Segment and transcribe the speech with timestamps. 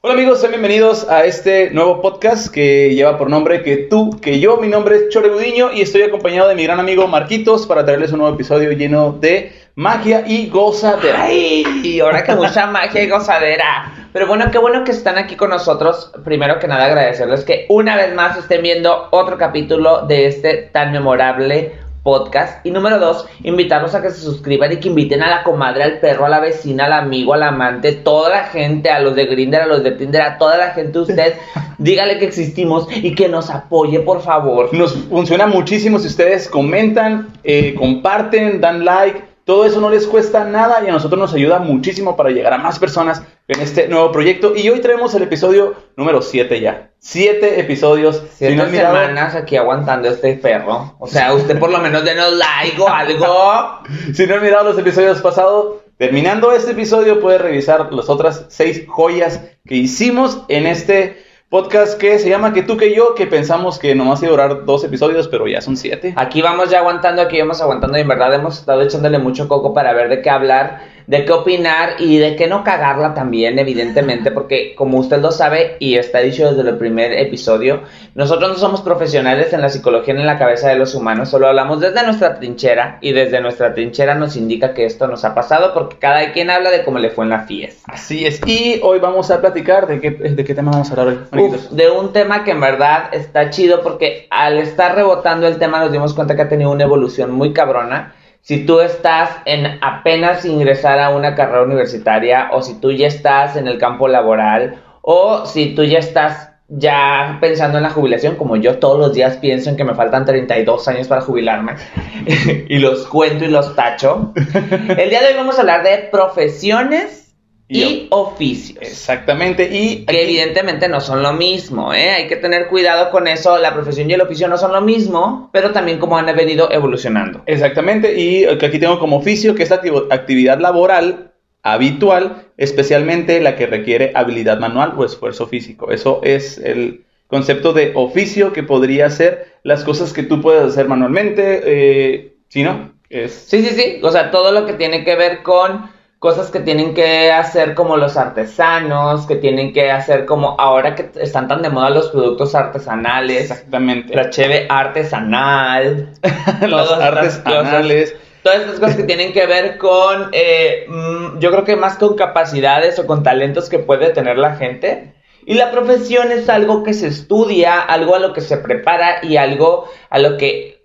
[0.00, 4.38] Hola amigos, sean bienvenidos a este nuevo podcast que lleva por nombre que tú, que
[4.38, 4.56] yo.
[4.58, 8.12] Mi nombre es Chore Gudiño y estoy acompañado de mi gran amigo Marquitos para traerles
[8.12, 11.24] un nuevo episodio lleno de magia y gozadera.
[11.24, 11.64] ¡Ay!
[11.82, 13.92] Y ahora que mucha magia y gozadera.
[14.12, 16.12] Pero bueno, qué bueno que están aquí con nosotros.
[16.24, 20.92] Primero que nada, agradecerles que una vez más estén viendo otro capítulo de este tan
[20.92, 21.72] memorable
[22.08, 22.64] podcast.
[22.64, 26.00] Y número dos, invitarlos a que se suscriban y que inviten a la comadre, al
[26.00, 29.60] perro, a la vecina, al amigo, al amante, toda la gente, a los de Grinder,
[29.60, 31.34] a los de Tinder, a toda la gente, usted,
[31.78, 34.72] dígale que existimos y que nos apoye, por favor.
[34.72, 39.27] Nos funciona muchísimo si ustedes comentan, eh, comparten, dan like.
[39.48, 42.58] Todo eso no les cuesta nada y a nosotros nos ayuda muchísimo para llegar a
[42.58, 44.52] más personas en este nuevo proyecto.
[44.54, 46.90] Y hoy traemos el episodio número 7 ya.
[46.98, 48.22] Siete episodios.
[48.34, 48.94] Siete no mirado...
[48.94, 50.96] semanas aquí aguantando este perro.
[50.98, 53.80] O sea, usted por lo menos denos like o algo.
[54.12, 58.84] si no han mirado los episodios pasados, terminando este episodio puede revisar las otras seis
[58.86, 63.78] joyas que hicimos en este podcast que se llama Que tú que yo, que pensamos
[63.78, 66.12] que nomás iba a durar dos episodios, pero ya son siete.
[66.16, 69.72] Aquí vamos ya aguantando, aquí vamos aguantando y en verdad hemos estado echándole mucho coco
[69.72, 74.30] para ver de qué hablar de qué opinar y de qué no cagarla también, evidentemente,
[74.30, 77.80] porque como usted lo sabe y está dicho desde el primer episodio,
[78.14, 81.48] nosotros no somos profesionales en la psicología ni en la cabeza de los humanos, solo
[81.48, 85.72] hablamos desde nuestra trinchera y desde nuestra trinchera nos indica que esto nos ha pasado
[85.72, 87.90] porque cada quien habla de cómo le fue en la fiesta.
[87.90, 91.26] Así es, y hoy vamos a platicar de qué, de qué tema vamos a hablar
[91.32, 91.40] hoy.
[91.40, 95.80] Uf, de un tema que en verdad está chido porque al estar rebotando el tema
[95.80, 100.44] nos dimos cuenta que ha tenido una evolución muy cabrona si tú estás en apenas
[100.44, 105.44] ingresar a una carrera universitaria o si tú ya estás en el campo laboral o
[105.46, 109.70] si tú ya estás ya pensando en la jubilación, como yo todos los días pienso
[109.70, 111.76] en que me faltan 32 años para jubilarme
[112.68, 114.32] y los cuento y los tacho.
[114.34, 117.27] El día de hoy vamos a hablar de profesiones
[117.68, 118.78] y, oficios.
[118.80, 119.68] Exactamente.
[119.70, 122.10] Y que evidentemente no son lo mismo, ¿eh?
[122.10, 123.58] Hay que tener cuidado con eso.
[123.58, 127.42] La profesión y el oficio no son lo mismo, pero también como han venido evolucionando.
[127.46, 128.18] Exactamente.
[128.18, 131.32] Y aquí tengo como oficio que es actividad laboral
[131.62, 135.90] habitual, especialmente la que requiere habilidad manual o esfuerzo físico.
[135.90, 140.88] Eso es el concepto de oficio que podría ser las cosas que tú puedes hacer
[140.88, 141.60] manualmente.
[141.64, 142.92] Eh, ¿Sí, no?
[143.10, 143.32] Es...
[143.32, 144.00] Sí, sí, sí.
[144.02, 147.96] O sea, todo lo que tiene que ver con cosas que tienen que hacer como
[147.96, 152.54] los artesanos, que tienen que hacer como ahora que están tan de moda los productos
[152.54, 153.42] artesanales.
[153.42, 154.14] Exactamente.
[154.14, 156.12] La cheve artesanal.
[156.66, 158.16] los artesanales.
[158.42, 162.16] todas estas cosas que tienen que ver con, eh, mm, yo creo que más con
[162.16, 165.14] capacidades o con talentos que puede tener la gente.
[165.46, 169.38] Y la profesión es algo que se estudia, algo a lo que se prepara y
[169.38, 170.77] algo a lo que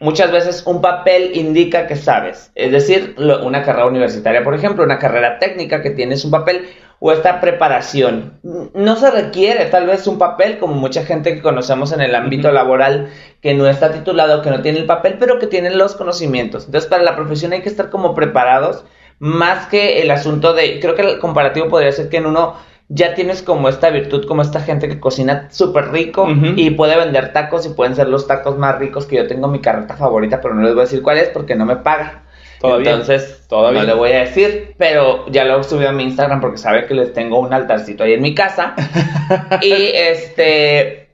[0.00, 2.50] muchas veces un papel indica que sabes.
[2.54, 6.68] Es decir, una carrera universitaria, por ejemplo, una carrera técnica que tienes un papel
[7.00, 8.40] o esta preparación.
[8.74, 12.50] No se requiere tal vez un papel como mucha gente que conocemos en el ámbito
[12.50, 13.10] laboral
[13.40, 16.66] que no está titulado, que no tiene el papel, pero que tienen los conocimientos.
[16.66, 18.84] Entonces, para la profesión hay que estar como preparados
[19.20, 22.54] más que el asunto de, creo que el comparativo podría ser que en uno
[22.88, 26.26] ya tienes como esta virtud, como esta gente que cocina súper rico
[26.56, 29.60] y puede vender tacos y pueden ser los tacos más ricos que yo tengo mi
[29.60, 32.22] carreta favorita, pero no les voy a decir cuál es porque no me paga.
[32.60, 32.90] Todavía.
[32.90, 33.82] Entonces, todavía.
[33.82, 36.94] no le voy a decir, pero ya lo subido a mi Instagram porque sabe que
[36.94, 38.74] les tengo un altarcito ahí en mi casa.
[39.62, 41.07] y este,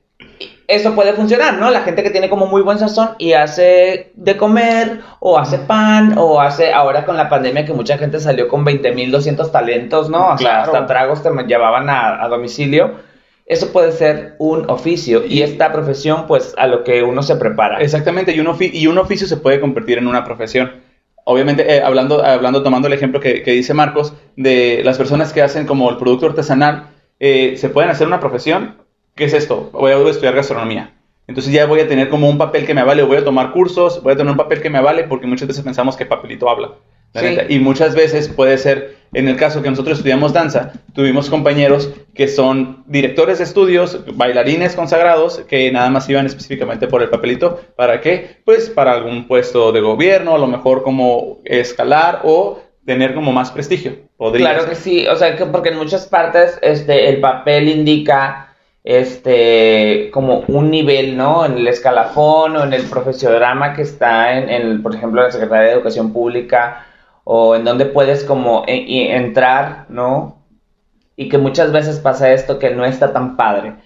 [0.66, 1.70] eso puede funcionar, ¿no?
[1.70, 6.14] La gente que tiene como muy buen sazón y hace de comer, o hace pan,
[6.16, 10.32] o hace, ahora con la pandemia que mucha gente salió con 20.200 talentos, ¿no?
[10.32, 12.92] O sea, hasta tragos te llevaban a, domicilio.
[13.47, 17.80] Eso puede ser un oficio y esta profesión, pues, a lo que uno se prepara.
[17.80, 20.72] Exactamente, y un, y un oficio se puede convertir en una profesión.
[21.24, 25.66] Obviamente, eh, hablando, hablando, tomando el ejemplo que, dice Marcos, de las personas que hacen
[25.66, 26.88] como el producto artesanal,
[27.20, 28.84] eh, se pueden hacer una profesión
[29.14, 29.70] ¿qué es esto?
[29.72, 30.92] Voy a estudiar gastronomía.
[31.26, 34.02] Entonces ya voy a tener como un papel que me vale, voy a tomar cursos,
[34.02, 36.72] voy a tener un papel que me vale, porque muchas veces pensamos que papelito habla.
[37.48, 42.26] Y muchas veces puede ser, en el caso que nosotros estudiamos danza, tuvimos compañeros que
[42.26, 47.60] son directores de estudios, bailarines consagrados, que nada más iban específicamente por el papelito.
[47.77, 48.39] ¿Para qué?
[48.44, 53.53] Pues para algún puesto de gobierno, a lo mejor como escalar o tener como más
[53.53, 53.97] prestigio.
[54.16, 58.53] Podría claro que sí, o sea, que porque en muchas partes este, el papel indica
[58.84, 61.47] este, como un nivel, ¿no?
[61.47, 65.69] En el escalafón o en el profesionograma que está en, en, por ejemplo, la Secretaría
[65.69, 66.86] de Educación Pública
[67.25, 70.42] o en donde puedes como e, entrar, ¿no?
[71.16, 73.77] Y que muchas veces pasa esto que no está tan padre.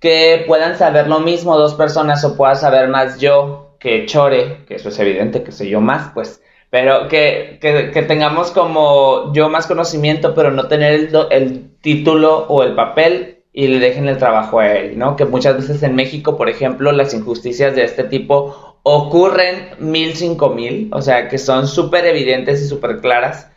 [0.00, 4.76] Que puedan saber lo mismo dos personas o pueda saber más yo que Chore, que
[4.76, 9.50] eso es evidente que soy yo más, pues Pero que, que, que, tengamos como yo
[9.50, 14.18] más conocimiento, pero no tener el, el, título o el papel y le dejen el
[14.18, 15.16] trabajo a él, ¿no?
[15.16, 20.50] Que muchas veces en México, por ejemplo, las injusticias de este tipo ocurren mil, cinco
[20.50, 23.50] mil, o sea, que son súper evidentes y súper claras.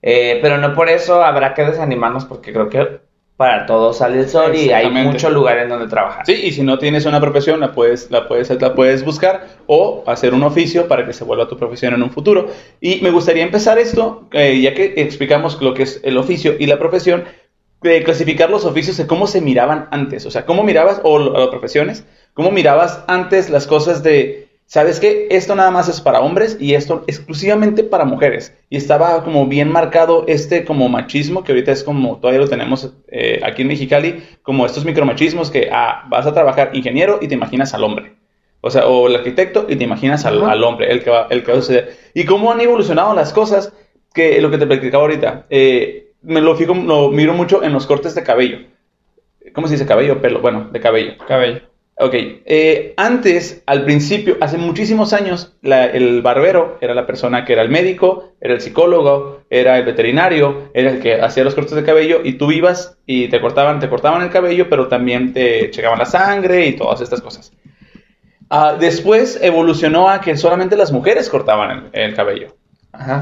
[0.00, 3.00] Eh, pero no por eso habrá que desanimarnos porque creo que
[3.38, 6.26] para todos sale el sol y hay muchos lugares en donde trabajar.
[6.26, 10.02] Sí, y si no tienes una profesión, la puedes, la puedes, la puedes buscar o
[10.08, 12.48] hacer un oficio para que se vuelva tu profesión en un futuro.
[12.80, 16.66] Y me gustaría empezar esto, eh, ya que explicamos lo que es el oficio y
[16.66, 17.24] la profesión,
[17.82, 20.26] de clasificar los oficios de cómo se miraban antes.
[20.26, 22.04] O sea, cómo mirabas, o las profesiones,
[22.34, 25.28] cómo mirabas antes las cosas de ¿sabes qué?
[25.30, 28.54] Esto nada más es para hombres y esto exclusivamente para mujeres.
[28.68, 32.92] Y estaba como bien marcado este como machismo, que ahorita es como, todavía lo tenemos
[33.08, 37.34] eh, aquí en Mexicali, como estos micromachismos que ah, vas a trabajar ingeniero y te
[37.34, 38.14] imaginas al hombre.
[38.60, 41.52] O sea, o el arquitecto y te imaginas al, hombre, el que, va, el que
[41.52, 41.96] va a suceder.
[42.12, 43.72] Y cómo han evolucionado las cosas,
[44.12, 47.86] que lo que te platicaba ahorita, eh, me lo, fijo, lo miro mucho en los
[47.86, 48.58] cortes de cabello.
[49.52, 50.20] ¿Cómo se dice cabello?
[50.20, 51.12] Pelo, bueno, de cabello.
[51.26, 51.60] Cabello.
[52.00, 57.62] Ok, eh, antes, al principio, hace muchísimos años, el barbero era la persona que era
[57.62, 61.82] el médico, era el psicólogo, era el veterinario, era el que hacía los cortes de
[61.82, 65.98] cabello y tú ibas y te cortaban, te cortaban el cabello, pero también te checaban
[65.98, 67.52] la sangre y todas estas cosas.
[68.48, 72.54] Ah, después evolucionó a que solamente las mujeres cortaban el, cabello.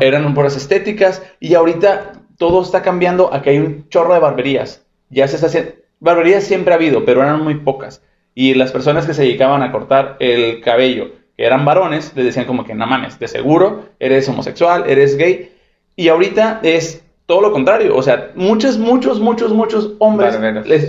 [0.01, 4.85] Eran puras estéticas y ahorita todo está cambiando a que hay un chorro de barberías.
[5.11, 5.73] Ya se está haciendo...
[6.00, 8.03] Barberías siempre ha habido, pero eran muy pocas.
[8.35, 12.44] Y las personas que se dedicaban a cortar el cabello, que eran varones, les decían
[12.44, 15.53] como que no mames, de seguro eres homosexual, eres gay.
[15.97, 17.97] Y ahorita es todo lo contrario.
[17.97, 20.38] O sea, muchos, muchos, muchos, muchos hombres,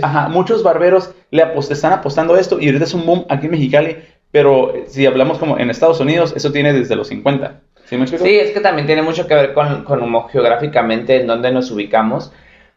[0.02, 3.52] ajá, muchos barberos le están apostando a esto y ahorita es un boom aquí en
[3.52, 3.96] Mexicali.
[4.30, 7.62] Pero si hablamos como en Estados Unidos, eso tiene desde los 50.
[7.88, 11.70] ¿Sí, sí es que también tiene mucho que ver con, con geográficamente en dónde nos
[11.70, 12.32] ubicamos.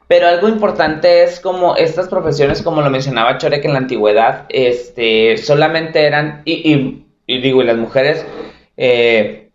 [0.08, 4.46] Pero algo importante es como estas profesiones, como lo mencionaba Chore, que en la antigüedad
[4.50, 8.26] este, solamente eran, y, digo, y las mujeres,
[8.76, 9.52] eh,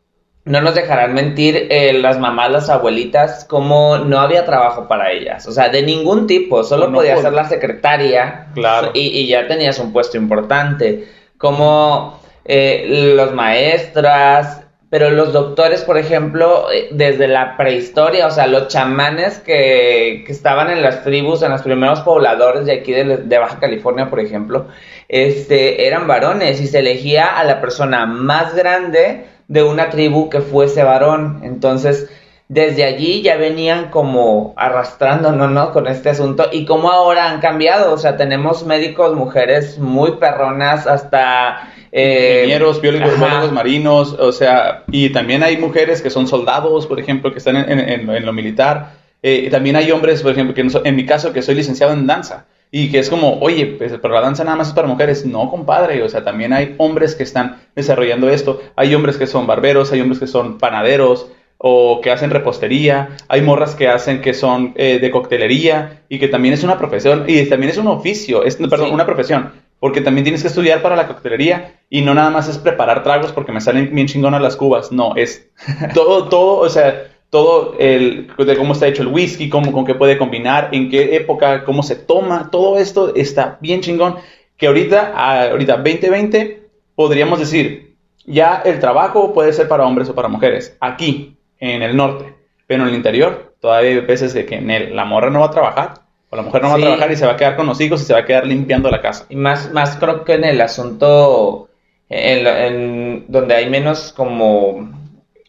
[0.46, 5.46] no nos dejarán mentir, eh, las mamás, las abuelitas, como no había trabajo para ellas.
[5.46, 8.92] O sea, de ningún tipo, solo podía ser la secretaria claro.
[8.94, 11.06] y, ya tenías un puesto importante.
[11.36, 14.65] Como eh, los maestras,
[14.98, 20.32] pero los doctores, por ejemplo, eh, desde la prehistoria, o sea, los chamanes que, que
[20.32, 24.68] estaban en las tribus, en los primeros pobladores de aquí de, Baja California, por ejemplo,
[25.06, 30.40] este, eran varones y se elegía a la persona más grande de una tribu que
[30.40, 31.42] fuese varón.
[31.42, 32.08] Entonces,
[32.48, 35.72] desde allí ya venían como arrastrándonos, ¿no?
[35.72, 40.86] Con este asunto y como ahora han cambiado, o sea, tenemos médicos, mujeres muy perronas,
[40.86, 47.00] hasta eh, ingenieros, biólogos, marinos, o sea, y también hay mujeres que son soldados, por
[47.00, 48.92] ejemplo, que están en, lo militar.
[49.22, 52.06] Eh, y también hay hombres, por ejemplo, que en mi caso, que soy licenciado en
[52.06, 52.46] danza.
[52.70, 55.24] Y que es como, oye, pues, pero la danza nada más es para mujeres.
[55.24, 58.60] No, compadre, o sea, también hay hombres que están desarrollando esto.
[58.74, 63.16] Hay hombres que son barberos, hay hombres que son panaderos o que hacen repostería.
[63.28, 67.24] Hay morras que hacen que son eh, de coctelería y que también es una profesión
[67.26, 70.96] y también es un oficio, es, perdón, una profesión porque también tienes que estudiar para
[70.96, 74.56] la coctelería y no nada más es preparar tragos porque me salen bien chingonas las
[74.56, 75.50] cubas, no, es
[75.94, 79.94] todo, todo, o sea, todo el, de cómo está hecho el whisky, cómo, con qué
[79.94, 84.16] puede combinar, en qué época, cómo se toma, todo esto está bien chingón,
[84.56, 86.62] que ahorita, ahorita 2020,
[86.94, 91.96] podríamos decir, ya el trabajo puede ser para hombres o para mujeres, aquí, en el
[91.96, 92.34] norte,
[92.66, 95.46] pero en el interior, todavía hay veces de que en el, la morra no va
[95.46, 97.80] a trabajar la mujer no va a trabajar y se va a quedar con los
[97.80, 99.26] hijos y se va a quedar limpiando la casa.
[99.28, 101.68] Y más, más creo que en el asunto,
[102.08, 104.90] en, donde hay menos como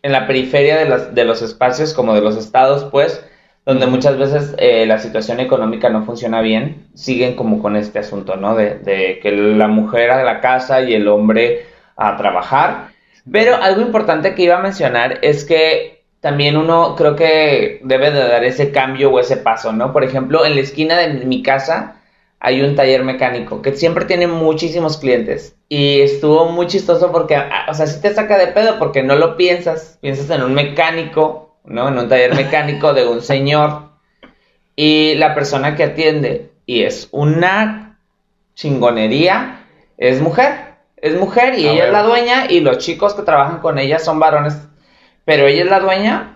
[0.02, 3.24] en la periferia de, las, de los espacios, como de los estados, pues,
[3.66, 8.38] donde muchas veces eh, la situación económica no funciona bien, siguen como con este asunto,
[8.38, 8.56] ¿no?
[8.56, 11.66] De, de que la mujer a la casa y el hombre
[11.98, 12.90] a trabajar.
[13.30, 18.28] Pero algo importante que iba a mencionar es que también uno creo que debe de
[18.28, 19.94] dar ese cambio o ese paso, ¿no?
[19.94, 22.02] Por ejemplo, en la esquina de mi casa
[22.40, 27.68] hay un taller mecánico que siempre tiene muchísimos clientes y estuvo muy chistoso porque, ah,
[27.70, 31.56] o sea, sí te saca de pedo porque no lo piensas, piensas en un mecánico,
[31.66, 31.88] ¿no?
[31.88, 33.90] En un taller mecánico de un señor
[34.76, 38.00] y la persona que atiende y es una
[38.56, 39.66] chingonería,
[39.98, 43.78] es mujer, es mujer y ella es la dueña y los chicos que trabajan con
[43.78, 44.67] ella son varones
[45.28, 46.34] pero ella es la dueña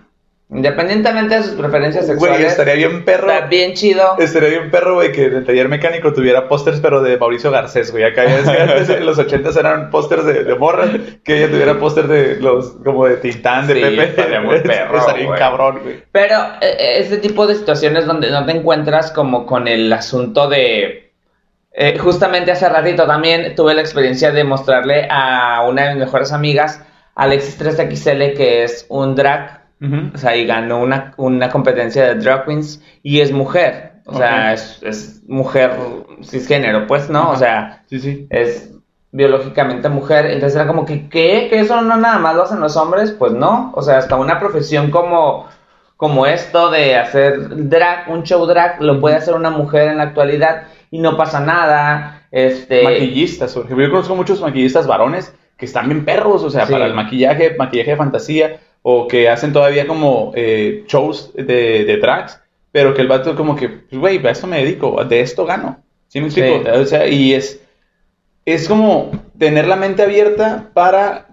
[0.54, 2.36] Independientemente de sus preferencias sexuales.
[2.36, 3.30] Güey, estaría bien perro.
[3.30, 4.16] Está bien chido.
[4.18, 7.90] Estaría bien perro, güey, que en el taller mecánico tuviera pósters, pero de Mauricio Garcés,
[7.90, 8.04] güey.
[8.04, 10.90] Acá ya es que antes en los ochentas eran pósters de, de morras,
[11.24, 14.02] que ella tuviera póster de los, como de Tintán, de Sí, Pepe.
[14.04, 16.02] estaría muy perro, Estaría bien cabrón, güey.
[16.12, 21.14] Pero eh, este tipo de situaciones donde no te encuentras como con el asunto de...
[21.72, 26.30] eh, justamente hace ratito también tuve la experiencia de mostrarle a una de mis mejores
[26.30, 26.82] amigas,
[27.14, 29.62] Alexis 3XL, que es un drag,
[30.14, 33.92] o sea, y ganó una, una competencia de drag queens y es mujer.
[34.06, 35.72] O sea, es, es mujer
[36.22, 37.30] cisgénero, pues, ¿no?
[37.30, 38.26] O sea, Sí, sí.
[38.30, 38.70] es
[39.12, 40.26] biológicamente mujer.
[40.26, 41.48] Entonces era como que, ¿qué?
[41.50, 43.12] ¿Que eso no nada más lo hacen los hombres?
[43.12, 43.72] Pues no.
[43.74, 45.46] O sea, hasta una profesión como,
[45.96, 50.04] como esto de hacer drag, un show drag, lo puede hacer una mujer en la
[50.04, 52.22] actualidad y no pasa nada.
[52.30, 52.82] Este.
[52.82, 53.54] Maquillistas.
[53.54, 56.72] Yo conozco muchos maquillistas varones que están bien perros, o sea, Sí.
[56.72, 61.96] para el maquillaje, maquillaje de fantasía, o que hacen todavía como eh, shows de, de
[61.98, 62.40] drags,
[62.72, 65.80] pero que el vato como que, pues, güey, a esto me dedico, de esto gano.
[66.08, 66.62] ¿Sí me explico?
[66.64, 66.68] Sí.
[66.80, 67.62] O sea, y es,
[68.44, 71.28] es como tener la mente abierta para,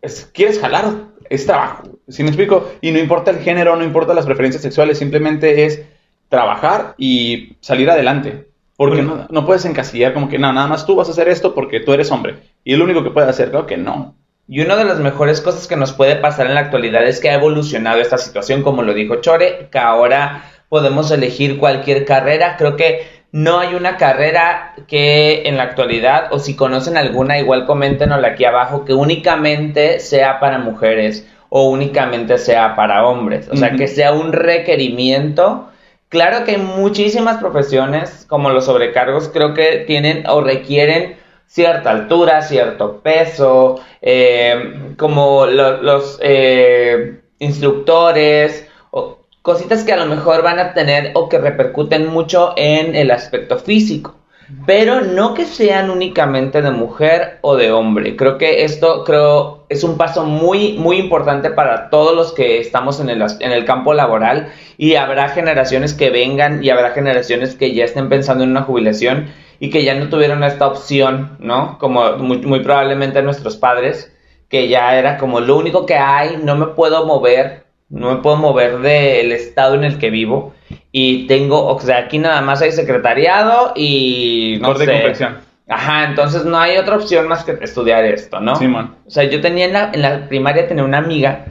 [0.00, 0.84] es- quieres jalar,
[1.28, 1.88] es trabajo.
[2.06, 2.70] ¿Sí me explico?
[2.80, 5.82] Y no importa el género, no importa las preferencias sexuales, simplemente es
[6.28, 8.46] trabajar y salir adelante.
[8.76, 9.16] Porque Bueno.
[9.16, 11.80] no, no puedes encasillar como que no, nada más tú vas a hacer esto porque
[11.80, 12.36] tú eres hombre.
[12.64, 14.14] Y es lo único que puedes hacer, claro que no.
[14.48, 17.30] Y una de las mejores cosas que nos puede pasar en la actualidad es que
[17.30, 22.56] ha evolucionado esta situación, como lo dijo Chore, que ahora podemos elegir cualquier carrera.
[22.56, 27.66] Creo que no hay una carrera que en la actualidad, o si conocen alguna, igual
[27.66, 33.48] coméntenosla aquí abajo, que únicamente sea para mujeres o únicamente sea para hombres.
[33.50, 35.70] O sea, que sea un requerimiento.
[36.08, 43.00] Claro que muchísimas profesiones, como los sobrecargos, creo que tienen o requieren cierta altura, cierto
[43.02, 50.74] peso, eh, como lo- los eh, instructores, o cositas que a lo mejor van a
[50.74, 54.14] tener o que repercuten mucho en el aspecto físico.
[54.64, 58.14] Pero no que sean únicamente de mujer o de hombre.
[58.16, 63.00] Creo que esto creo es un paso muy muy importante para todos los que estamos
[63.00, 67.74] en el, en el campo laboral y habrá generaciones que vengan y habrá generaciones que
[67.74, 69.26] ya estén pensando en una jubilación
[69.58, 71.78] y que ya no tuvieron esta opción, ¿no?
[71.78, 74.12] Como muy probablemente nuestros padres,
[74.48, 78.36] que ya era como lo único que hay, no me puedo mover, no me puedo
[78.36, 80.54] mover del estado en el que vivo
[80.92, 84.92] y tengo, o sea, aquí nada más hay secretariado y no Corte sé.
[84.92, 85.38] confección.
[85.68, 88.54] Ajá, entonces no hay otra opción más que estudiar esto, ¿no?
[88.56, 88.94] Simón.
[89.06, 91.46] O sea, yo tenía en la, en la primaria tenía una amiga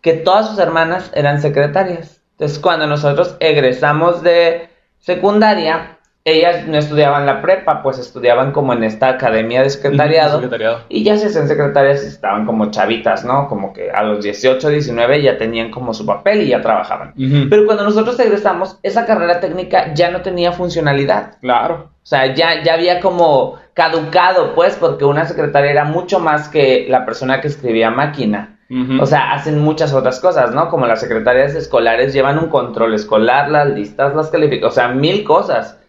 [0.00, 2.20] que todas sus hermanas eran secretarias.
[2.32, 4.68] Entonces, cuando nosotros egresamos de
[4.98, 10.34] secundaria, ellas no estudiaban la prepa, pues estudiaban como en esta academia de secretariado.
[10.34, 10.80] Secretariado.
[10.88, 13.48] Y ya se hacían secretarias y estaban como chavitas, ¿no?
[13.48, 17.14] Como que a los 18, 19 ya tenían como su papel y ya trabajaban.
[17.48, 21.38] Pero cuando nosotros egresamos, esa carrera técnica ya no tenía funcionalidad.
[21.40, 21.90] Claro.
[22.02, 26.86] O sea, ya, ya había como caducado, pues, porque una secretaria era mucho más que
[26.88, 28.58] la persona que escribía máquina.
[29.00, 30.68] O sea, hacen muchas otras cosas, ¿no?
[30.68, 35.24] Como las secretarias escolares llevan un control escolar, las listas, las calificaciones, o sea, mil
[35.24, 35.80] cosas,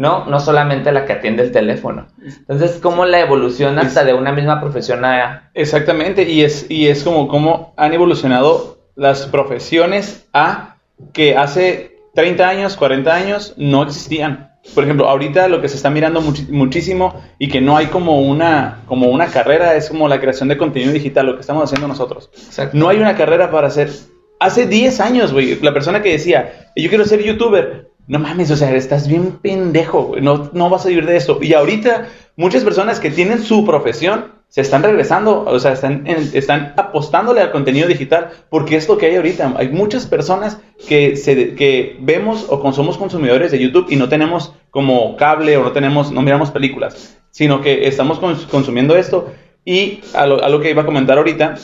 [0.00, 0.24] ¿no?
[0.24, 2.06] No solamente la que atiende el teléfono.
[2.24, 5.50] Entonces, como la evolución hasta de una misma profesión a...
[5.52, 10.76] Exactamente, y es, y es como, como han evolucionado las profesiones a
[11.12, 14.52] que hace 30 años, 40 años no existían.
[14.74, 18.78] Por ejemplo, ahorita lo que se está mirando muchísimo y que no hay como una,
[18.86, 22.30] como una carrera es como la creación de contenido digital, lo que estamos haciendo nosotros.
[22.72, 23.90] No hay una carrera para hacer.
[24.38, 28.56] Hace 10 años, güey, la persona que decía, yo quiero ser youtuber, no mames, o
[28.56, 31.38] sea, estás bien pendejo, no, no vas a vivir de eso.
[31.40, 36.74] Y ahorita, muchas personas que tienen su profesión se están regresando, o sea, están, están
[36.76, 39.54] apostándole al contenido digital, porque es lo que hay ahorita.
[39.56, 44.54] Hay muchas personas que, se, que vemos o somos consumidores de YouTube y no tenemos
[44.72, 49.30] como cable o no tenemos, no miramos películas, sino que estamos cons- consumiendo esto.
[49.64, 51.54] Y a lo, a lo que iba a comentar ahorita,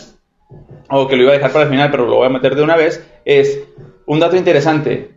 [0.90, 2.62] o que lo iba a dejar para el final, pero lo voy a meter de
[2.62, 3.64] una vez, es
[4.06, 5.15] un dato interesante.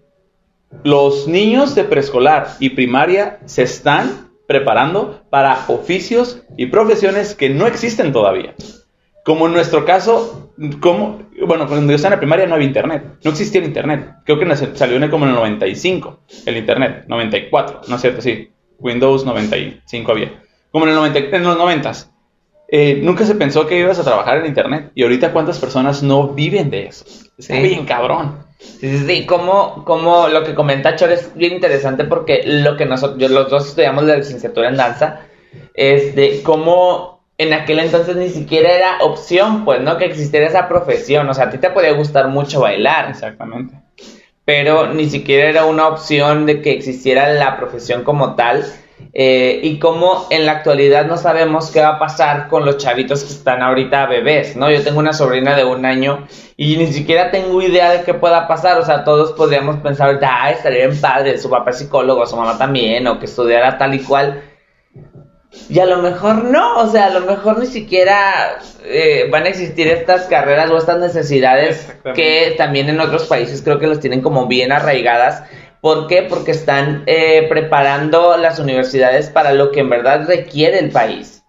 [0.84, 7.68] Los niños de preescolar y primaria se están preparando para oficios y profesiones que no
[7.68, 8.56] existen todavía.
[9.26, 13.04] Como en nuestro caso, como, bueno, cuando yo estaba en la primaria no había internet,
[13.24, 14.10] no existía el internet.
[14.26, 18.22] Creo que salió en el- como en el 95, el internet, 94, no es cierto,
[18.22, 18.50] sí,
[18.80, 20.42] Windows 95 había.
[20.72, 22.10] Como en, el 90, en los 90s.
[22.72, 24.92] Eh, nunca se pensó que ibas a trabajar en internet.
[24.96, 27.04] Y ahorita cuántas personas no viven de eso.
[27.38, 27.62] Está Sí.
[27.62, 28.38] bien cabrón.
[28.60, 32.86] Sí, sí, sí, como, como lo que comenta Chor es bien interesante porque lo que
[32.86, 35.22] nosotros, los dos estudiamos la licenciatura en danza,
[35.74, 39.98] es de cómo en aquel entonces ni siquiera era opción, pues, ¿no?
[39.98, 41.28] Que existiera esa profesión.
[41.30, 43.10] O sea, a ti te podía gustar mucho bailar.
[43.10, 43.76] Exactamente.
[44.44, 48.66] Pero ni siquiera era una opción de que existiera la profesión como tal.
[49.12, 53.24] Eh, y como en la actualidad no sabemos qué va a pasar con los chavitos
[53.24, 54.70] que están ahorita bebés, ¿no?
[54.70, 56.28] Yo tengo una sobrina de un año
[56.58, 58.78] y ni siquiera tengo idea de qué pueda pasar.
[58.78, 62.58] O sea, todos podríamos pensar, ah, estaría bien padre, su papá es psicólogo, su mamá
[62.58, 64.44] también, o que estudiara tal y cual.
[65.68, 69.50] Y a lo mejor no, o sea, a lo mejor ni siquiera eh, van a
[69.50, 74.22] existir estas carreras o estas necesidades que también en otros países creo que los tienen
[74.22, 75.44] como bien arraigadas.
[75.82, 76.24] ¿Por qué?
[76.24, 81.40] Porque están eh, preparando las universidades para lo que en verdad requiere el país.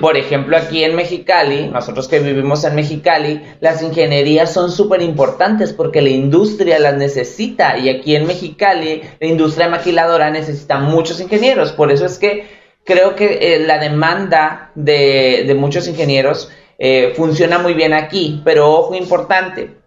[0.00, 5.72] Por ejemplo, aquí en Mexicali, nosotros que vivimos en Mexicali, las ingenierías son súper importantes
[5.72, 11.72] porque la industria las necesita y aquí en Mexicali la industria maquiladora necesita muchos ingenieros.
[11.72, 12.46] Por eso es que
[12.84, 18.94] creo que eh, la demanda de, muchos ingenieros eh, funciona muy bien aquí, pero ojo
[18.94, 19.79] importante,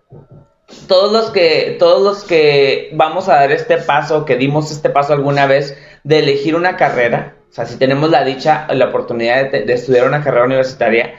[0.88, 5.14] todos los que todos los que vamos a dar este paso, que dimos este paso
[5.14, 9.72] alguna vez de elegir una carrera, o sea, si tenemos la dicha, la oportunidad de,
[9.72, 11.14] estudiar una carrera universitaria,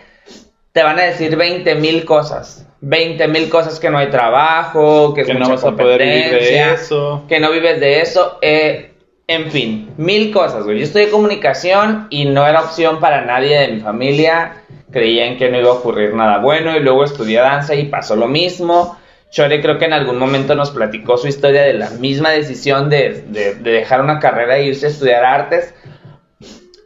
[0.73, 2.67] te van a decir 20 mil cosas.
[2.81, 7.23] 20 mil cosas que no hay trabajo, que, no vas a poder vivir de eso.
[7.29, 8.39] Que no vives de eso.
[8.43, 8.91] Eh,
[9.29, 10.79] en fin, mil cosas, güey.
[10.79, 14.65] Yo estudié comunicación y no era opción para nadie de mi familia.
[14.91, 18.27] Creían que no iba a ocurrir nada bueno y luego estudié danza y pasó lo
[18.27, 18.99] mismo.
[19.35, 23.25] Chore creo que en algún momento nos platicó su historia de la misma decisión de,
[23.27, 25.75] de, dejar una carrera e irse a estudiar artes.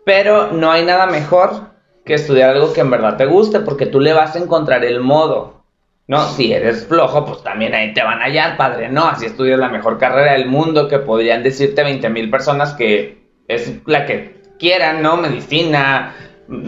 [0.07, 1.69] Pero no hay nada mejor
[2.07, 5.01] que estudiar algo que en verdad te guste porque tú le vas a encontrar el
[5.01, 5.63] modo.
[6.07, 8.89] No, si eres flojo, pues también ahí te van a hallar, padre.
[8.89, 13.19] No, así estudias la mejor carrera del mundo que podrían decirte 20 mil personas que
[13.47, 15.19] es la que quieran, ¿no?
[15.19, 16.15] Medicina,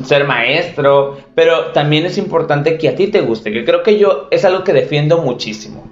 [0.04, 1.18] ser maestro.
[1.34, 4.64] Pero también es importante que a ti te guste, que creo que yo es algo
[4.64, 5.90] que defiendo muchísimo.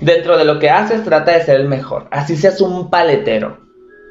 [0.00, 2.08] Dentro de lo que haces, trata de ser el mejor.
[2.10, 3.58] Así seas un paletero.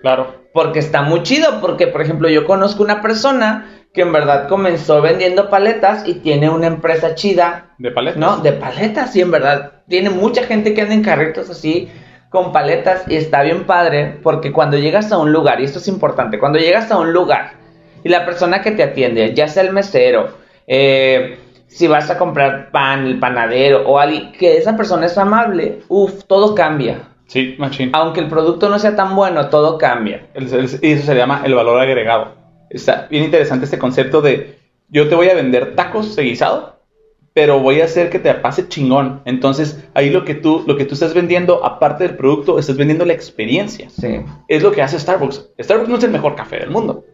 [0.02, 0.42] Claro.
[0.54, 5.02] Porque está muy chido, porque por ejemplo yo conozco una persona que en verdad comenzó
[5.02, 7.76] vendiendo paletas y tiene una empresa chida.
[7.78, 8.20] ¿De paletas?
[8.20, 9.84] No, de paletas, sí, en verdad.
[9.88, 11.90] Tiene mucha gente que anda en carritos así
[12.30, 15.88] con paletas y está bien padre porque cuando llegas a un lugar, y esto es
[15.90, 17.61] importante, cuando llegas a un lugar
[18.04, 20.30] y la persona que te atiende, ya sea el mesero,
[20.68, 25.80] eh, si vas a comprar pan, el panadero o alguien, que esa persona es amable,
[25.88, 27.10] uff, todo cambia.
[27.28, 27.92] Sí, machín.
[27.94, 30.28] Aunque el producto no sea tan bueno, todo cambia.
[30.36, 34.58] y eso se llama el valor agregado está bien interesante este concepto de
[34.90, 36.82] yo te voy a vender tacos de guisado,
[37.34, 39.22] pero voy a hacer que te pase chingón.
[39.24, 43.06] Entonces, ahí lo que tú, lo que tú estás vendiendo, aparte del producto, estás vendiendo
[43.06, 43.90] la experiencia.
[43.90, 44.20] Sí.
[44.50, 45.52] Es lo que hace Starbucks.
[45.62, 47.06] Starbucks no es el mejor café del mundo.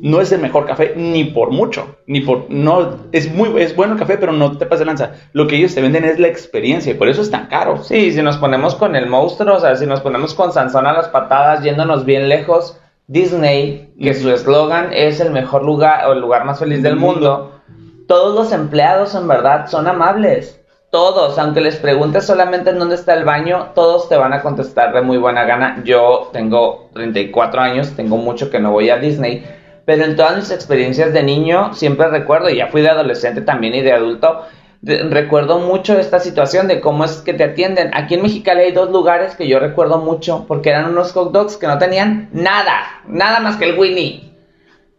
[0.00, 3.92] No es el mejor café ni por mucho, ni por no es muy es bueno
[3.92, 5.12] el café, pero no te pases de lanza.
[5.32, 7.82] Lo que ellos te venden es la experiencia y por eso es tan caro.
[7.84, 10.92] Sí, si nos ponemos con el monstruo, o sea, si nos ponemos con Sansón a
[10.92, 16.20] las patadas yéndonos bien lejos, Disney, que su eslogan es el mejor lugar o el
[16.20, 17.60] lugar más feliz del mundo,
[18.08, 20.58] todos los empleados en verdad son amables.
[20.90, 24.92] Todos, aunque les preguntes solamente en dónde está el baño, todos te van a contestar
[24.92, 25.82] de muy buena gana.
[25.84, 29.42] Yo tengo 34 años, tengo mucho que no voy a Disney,
[29.84, 33.74] pero en todas mis experiencias de niño siempre recuerdo, y ya fui de adolescente también
[33.74, 34.42] y de adulto,
[34.82, 37.90] recuerdo mucho esta situación de cómo es que te atienden.
[37.94, 41.56] Aquí en Mexicali hay dos lugares que yo recuerdo mucho porque eran unos hot dogs
[41.56, 44.32] que no tenían nada, nada más que el Winnie,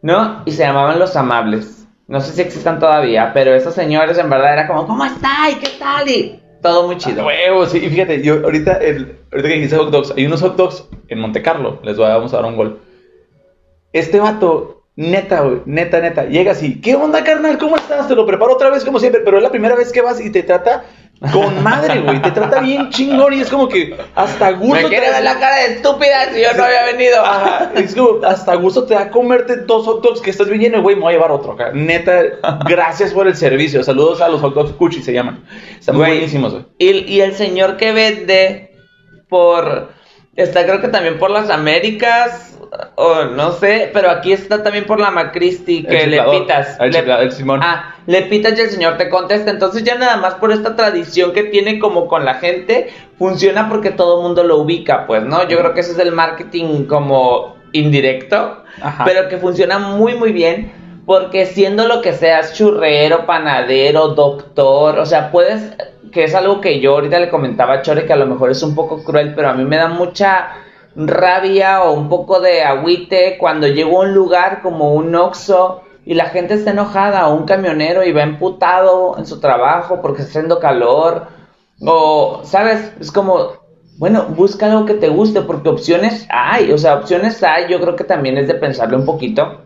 [0.02, 0.41] ¿no?
[0.46, 1.88] Y se llamaban Los Amables.
[2.08, 5.50] No sé si existan todavía, pero esos señores en verdad era como, ¿cómo está?
[5.52, 6.08] ¿Y qué tal?
[6.08, 7.26] Y todo muy chido.
[7.26, 10.56] huevos, sí, y fíjate, yo ahorita, el, ahorita que dijiste hot dogs, hay unos hot
[10.56, 12.80] dogs en Monte Carlo, les voy a, vamos a dar un gol.
[13.94, 16.26] Este vato Neta, güey, neta, neta.
[16.26, 17.58] Llega así, ¿qué onda, carnal?
[17.58, 18.08] ¿Cómo estás?
[18.08, 20.30] Te lo preparo otra vez como siempre, pero es la primera vez que vas y
[20.30, 20.86] te trata
[21.32, 22.22] con madre, güey.
[22.22, 24.76] Te trata bien chingón y es como que hasta gusto.
[24.76, 27.24] Me quiere dar la cara de estúpida si yo no había venido.
[27.74, 30.96] es como, hasta gusto te da comerte dos hot dogs que estás bien lleno, güey.
[30.96, 31.72] Me voy a llevar otro acá.
[31.74, 32.22] Neta,
[32.68, 33.84] gracias por el servicio.
[33.84, 35.44] Saludos a los hot dogs Cuchi se llaman.
[35.80, 36.66] Están buenísimos, güey.
[36.78, 38.78] Y, y el señor que vende
[39.28, 39.90] por.
[40.36, 42.54] Está creo que también por las Américas
[42.96, 46.78] o no sé, pero aquí está también por la Macristi que le pitas.
[46.80, 47.60] El, Simón.
[47.63, 49.52] Ah, le pitas y el señor te contesta.
[49.52, 53.91] Entonces ya nada más por esta tradición que tiene como con la gente, funciona porque
[53.91, 55.48] todo el mundo lo ubica, pues, ¿no?
[55.48, 58.63] Yo creo que ese es el marketing como indirecto,
[59.06, 60.82] pero que funciona muy, muy bien.
[61.06, 65.76] Porque siendo lo que seas, churrero, panadero, doctor, o sea, puedes,
[66.13, 68.62] que es algo que yo ahorita le comentaba a Chore, que a lo mejor es
[68.63, 70.52] un poco cruel, pero a mí me da mucha
[70.95, 76.13] rabia o un poco de agüite cuando llego a un lugar como un Oxxo y
[76.13, 80.32] la gente está enojada, o un camionero y va emputado en su trabajo porque está
[80.32, 81.28] haciendo calor,
[81.80, 82.91] o, ¿sabes?
[82.99, 83.54] Es como,
[83.97, 87.95] bueno, busca algo que te guste, porque opciones hay, o sea, opciones hay, yo creo
[87.95, 89.62] que también es de pensarlo un poquito.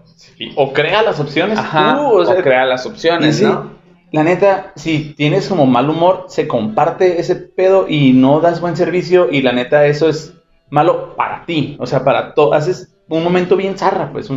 [0.55, 3.71] O crea las opciones Ajá, o, crea las opciones, ¿no?
[4.11, 8.77] La neta, si tienes como mal humor, se comparte ese pedo y no das buen
[8.77, 10.33] servicio y la neta eso es
[10.69, 14.29] malo para ti, o sea, para todo, haces un momento bien zarra, pues.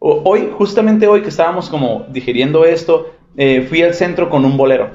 [0.00, 4.90] hoy, justamente hoy que estábamos como digiriendo esto, eh, fui al centro con un bolero.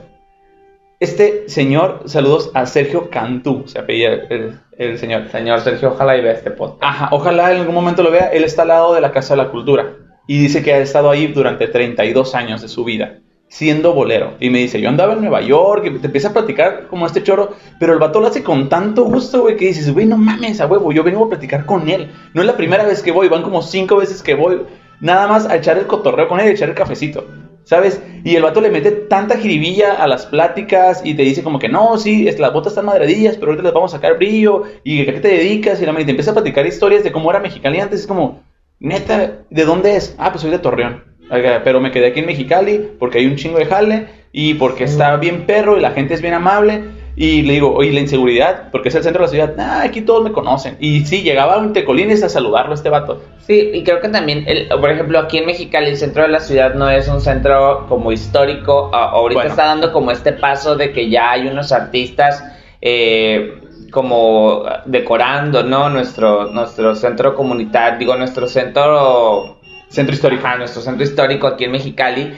[0.99, 5.29] Este señor, saludos a Sergio Cantú, se apellida el, el, señor.
[5.29, 6.83] Señor Sergio, ojalá y vea este podcast.
[6.83, 8.27] Ajá, ojalá en algún momento lo vea.
[8.33, 9.95] Él está al lado de la Casa de la Cultura
[10.27, 14.35] y dice que ha estado ahí durante 32 años de su vida siendo bolero.
[14.39, 17.23] Y me dice, yo andaba en Nueva York, y te empieza a platicar como este
[17.23, 20.61] choro, pero el vato lo hace con tanto gusto, güey, que dices, güey, no mames,
[20.61, 22.11] a huevo, yo vengo a platicar con él.
[22.33, 24.61] No es la primera vez que voy, van como cinco veces que voy,
[25.01, 27.25] nada más a echar el cotorreo con él y echar el cafecito.
[27.63, 28.01] ¿Sabes?
[28.23, 31.69] Y el vato le mete tanta jiribilla a las pláticas y te dice como que
[31.69, 35.05] no, sí, las botas están madredillas, pero ahorita les vamos a sacar brillo y a
[35.05, 37.79] qué te dedicas y la y te empieza a platicar historias de cómo era Mexicali
[37.79, 38.41] antes, es como,
[38.79, 40.15] neta, ¿de dónde es?
[40.17, 41.08] Ah, pues soy de Torreón.
[41.29, 45.15] Pero me quedé aquí en Mexicali porque hay un chingo de jale y porque está
[45.17, 46.99] bien perro y la gente es bien amable.
[47.15, 49.99] Y le digo, oye, la inseguridad, porque es el centro de la ciudad, ah, aquí
[50.01, 50.77] todos me conocen.
[50.79, 53.21] Y sí, llegaba un tecolines a saludarlo este vato.
[53.45, 56.39] Sí, y creo que también, el, por ejemplo, aquí en Mexicali, el centro de la
[56.39, 58.89] ciudad no es un centro como histórico.
[58.95, 62.41] ahorita está dando como este paso de que ya hay unos artistas
[62.79, 63.59] eh,
[63.91, 65.89] como decorando, ¿no?
[65.89, 69.58] Nuestro, nuestro centro comunitario, digo, nuestro centro
[69.89, 70.47] Centro histórico.
[70.47, 72.33] a nuestro centro histórico aquí en Mexicali.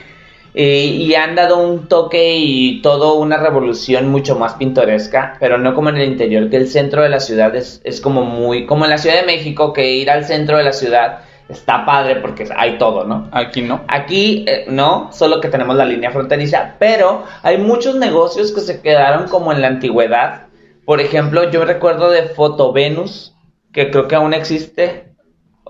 [0.54, 5.74] Eh, y han dado un toque y todo una revolución mucho más pintoresca, pero no
[5.74, 8.84] como en el interior, que el centro de la ciudad es, es como muy, como
[8.84, 12.48] en la Ciudad de México, que ir al centro de la ciudad está padre porque
[12.56, 13.28] hay todo, ¿no?
[13.32, 13.84] Aquí no.
[13.88, 18.80] Aquí eh, no, solo que tenemos la línea fronteriza, pero hay muchos negocios que se
[18.80, 20.48] quedaron como en la antigüedad.
[20.84, 23.34] Por ejemplo, yo recuerdo de Foto Venus,
[23.72, 25.11] que creo que aún existe,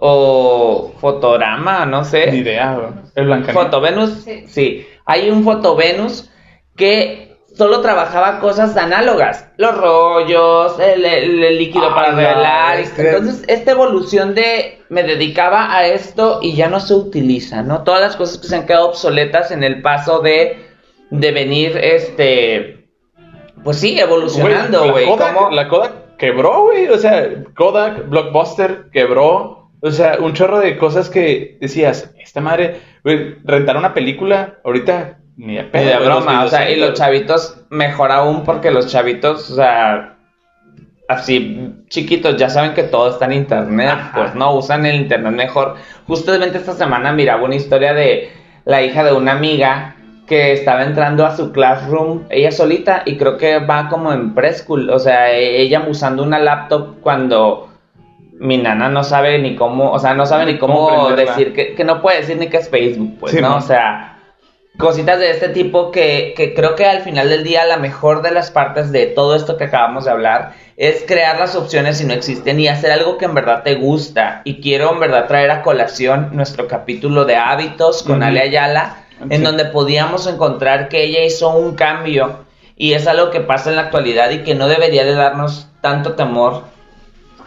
[0.04, 2.32] o Fotograma, no sé.
[2.32, 2.76] Ni idea,
[3.14, 4.44] el Fotovenus, sí.
[4.48, 4.86] sí.
[5.06, 6.28] Hay un Fotovenus
[6.74, 12.80] que solo trabajaba cosas análogas, los rollos, el, líquido para revelar.
[12.80, 17.84] Entonces, esta evolución de me dedicaba a esto y ya no se utiliza, ¿no?
[17.84, 20.66] Todas las cosas que se han quedado obsoletas en el paso de,
[21.10, 22.88] de venir, este,
[23.62, 25.06] pues sí, evolucionando, güey.
[25.52, 26.88] La, Kodak quebró, güey.
[26.88, 29.61] O sea, Kodak, Blockbuster quebró.
[29.82, 35.18] O sea, un chorro de cosas que decías, esta madre, güey, rentar una película, ahorita
[35.36, 35.84] ni de pedo.
[35.84, 40.18] Ni de broma, o sea, y los chavitos, mejor aún porque los chavitos, o sea,
[41.08, 45.74] así chiquitos, ya saben que todo está en internet, pues no, usan el internet mejor.
[46.06, 48.30] Justamente esta semana miraba una historia de
[48.64, 49.96] la hija de una amiga
[50.28, 54.88] que estaba entrando a su classroom ella solita y creo que va como en preschool,
[54.90, 57.71] o sea, ella usando una laptop cuando
[58.38, 62.02] mi nana no sabe ni cómo, o sea, no sabe ni cómo, decir, que, no
[62.02, 63.56] puede decir ni que es Facebook, pues, ¿no?
[63.56, 64.18] O sea,
[64.78, 68.30] cositas de este tipo que, que, creo que al final del día la mejor de
[68.30, 72.14] las partes de todo esto que acabamos de hablar es crear las opciones si no
[72.14, 74.42] existen y hacer algo que en verdad te gusta.
[74.44, 79.44] Y quiero en verdad traer a colación nuestro capítulo de hábitos con Ale Ayala, en
[79.44, 82.44] donde podíamos encontrar que ella hizo un cambio.
[82.76, 86.14] Y es algo que pasa en la actualidad y que no debería de darnos tanto
[86.14, 86.71] temor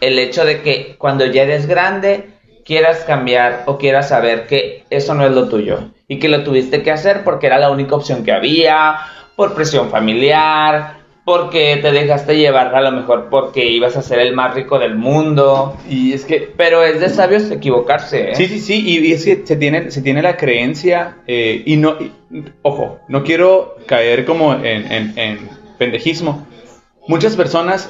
[0.02, 2.30] el hecho de que cuando ya eres grande
[2.66, 6.84] quieras cambiar o quieras saber que eso no es lo tuyo y que lo tuviste
[6.84, 8.98] que hacer porque era la única opción que había,
[9.36, 14.34] por presión familiar, porque te dejaste llevar a lo mejor porque ibas a ser el
[14.34, 15.76] más rico del mundo.
[15.90, 16.54] Y es que...
[16.56, 18.32] Pero es de sabios equivocarse.
[18.32, 18.36] ¿eh?
[18.36, 21.98] Sí, sí, sí, y, es que se tiene, se tiene la creencia, eh, y no,
[22.62, 26.48] ojo, no quiero caer como en, en, en pendejismo.
[27.08, 27.90] Muchas personas,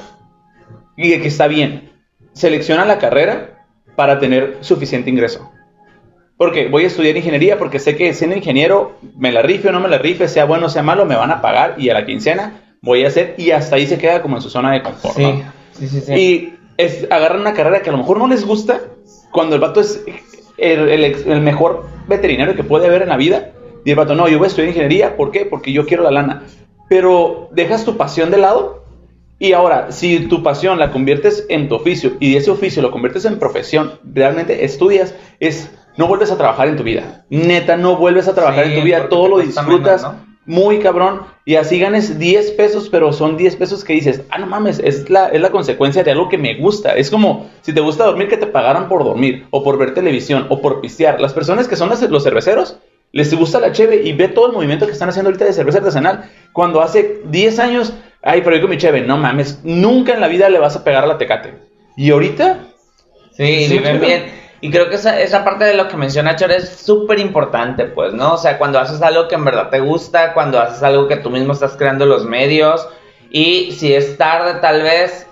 [0.95, 1.91] y que está bien,
[2.35, 5.49] selecciona la carrera para tener suficiente ingreso.
[6.37, 9.79] Porque voy a estudiar ingeniería porque sé que siendo ingeniero, me la rife o no
[9.79, 12.05] me la rife, sea bueno o sea malo, me van a pagar y a la
[12.05, 15.15] quincena voy a hacer y hasta ahí se queda como en su zona de confort.
[15.15, 18.81] Sí, sí, sí, Y es, agarran una carrera que a lo mejor no les gusta
[19.31, 20.03] cuando el vato es
[20.57, 23.51] el, el, mejor veterinario que puede haber en la vida.
[23.85, 25.45] Y el vato, no, yo voy a estudiar ingeniería, ¿por qué?
[25.45, 26.43] Porque yo quiero la lana.
[26.89, 28.84] Pero dejas tu pasión de lado
[29.37, 33.25] y ahora, si tu pasión la conviertes en tu oficio y ese oficio lo conviertes
[33.25, 37.25] en profesión, realmente estudias, es no vuelves a trabajar en tu vida.
[37.29, 40.07] Neta, no vuelves a trabajar en tu vida, todo lo disfrutas
[40.45, 44.45] muy cabrón y así ganes 10 pesos, pero son 10 pesos que dices, ah, no
[44.45, 46.95] mames, es la, es la consecuencia de algo que me gusta.
[46.95, 50.45] Es como si te gusta dormir, que te pagaran por dormir, o por ver televisión,
[50.49, 51.19] o por pistear.
[51.19, 52.77] Las personas que son los cerveceros
[53.11, 55.77] les gusta la cheve y ve todo el movimiento que están haciendo ahorita de cerveza
[55.77, 56.29] artesanal.
[56.55, 60.29] Cuando hace 10 años, ay, pero yo con mi cheve, no mames, nunca en la
[60.29, 61.53] vida le vas a pegar a la tecate.
[61.97, 62.59] Y ahorita...
[63.33, 64.31] Sí, viven bien.
[64.61, 68.13] Y creo que esa, esa parte de lo que menciona Chor es súper importante, pues,
[68.13, 68.35] ¿no?
[68.35, 71.29] O sea, cuando haces algo que en verdad te gusta, cuando haces algo que tú
[71.29, 72.87] mismo estás creando los medios,
[73.29, 75.27] y si es tarde tal vez,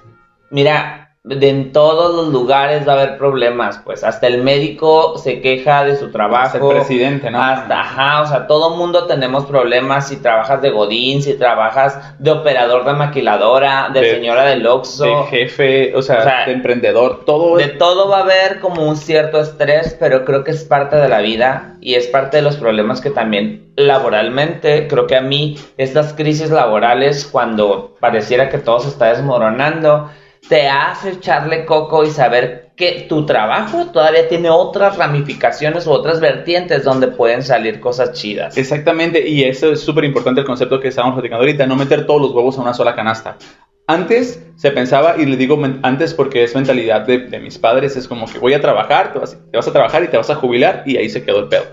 [0.49, 5.39] mira, de en todos los lugares va a haber problemas, pues hasta el médico se
[5.39, 6.71] queja de su trabajo.
[6.71, 7.41] El presidente, ¿no?
[7.41, 12.29] Hasta, ajá, o sea, todo mundo tenemos problemas si trabajas de godín, si trabajas de
[12.29, 15.05] operador de maquiladora, de, señora del Oxxo.
[15.05, 17.55] De jefe, o sea, de emprendedor, todo.
[17.55, 21.07] De todo va a haber como un cierto estrés, pero creo que es parte de
[21.07, 25.57] la vida y es parte de los problemas que también laboralmente, creo que a mí
[25.77, 30.09] estas crisis laborales, cuando pareciera que todo se está desmoronando,
[30.47, 36.19] te hace echarle coco y saber que tu trabajo todavía tiene otras ramificaciones u otras
[36.19, 38.57] vertientes donde pueden salir cosas chidas.
[38.57, 42.21] Exactamente, y eso es súper importante el concepto que estábamos platicando ahorita, no meter todos
[42.21, 43.37] los huevos a una sola canasta.
[43.85, 48.25] Antes se pensaba, y le digo antes porque es mentalidad de, mis padres, es como
[48.25, 51.09] que voy a trabajar, te vas, a trabajar y te vas a jubilar y ahí
[51.09, 51.65] se quedó el pedo.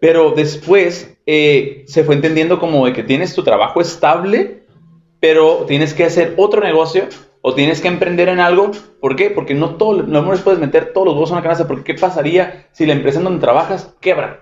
[0.00, 4.64] Pero después eh, se fue entendiendo como de que tienes tu trabajo estable,
[5.20, 7.08] pero tienes que hacer otro negocio
[7.42, 8.70] o tienes que emprender en algo.
[9.00, 9.28] ¿Por qué?
[9.28, 11.66] Porque no, todo, no les puedes meter todos los huevos en una canasta.
[11.66, 14.40] Porque ¿qué pasaría si la empresa en donde trabajas quebra?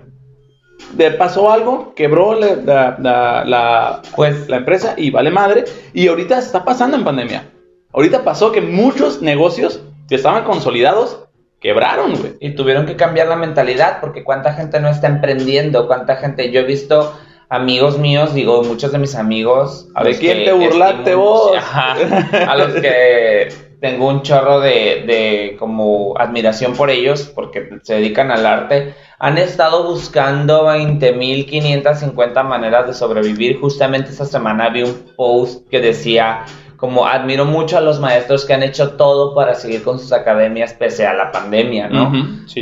[0.92, 5.64] De pasó algo, quebró la, la, pues, la empresa y vale madre.
[5.92, 7.50] Y ahorita está pasando en pandemia.
[7.92, 11.24] Ahorita pasó que muchos negocios que estaban consolidados
[11.58, 12.36] quebraron, güey.
[12.40, 16.60] Y tuvieron que cambiar la mentalidad porque cuánta gente no está emprendiendo, cuánta gente, yo
[16.60, 17.14] he visto
[17.50, 19.88] amigos míos, digo, muchos de mis amigos.
[19.94, 21.52] A ¿De quién te burlaste vos?
[21.72, 23.48] a los que
[23.80, 29.36] tengo un chorro de, de como admiración por ellos, porque se dedican al arte, han
[29.36, 33.60] estado buscando 20.550 maneras de sobrevivir.
[33.60, 36.44] Justamente esta semana vi un post que decía
[36.76, 40.72] como admiro mucho a los maestros que han hecho todo para seguir con sus academias
[40.72, 42.12] pese a la pandemia, ¿no?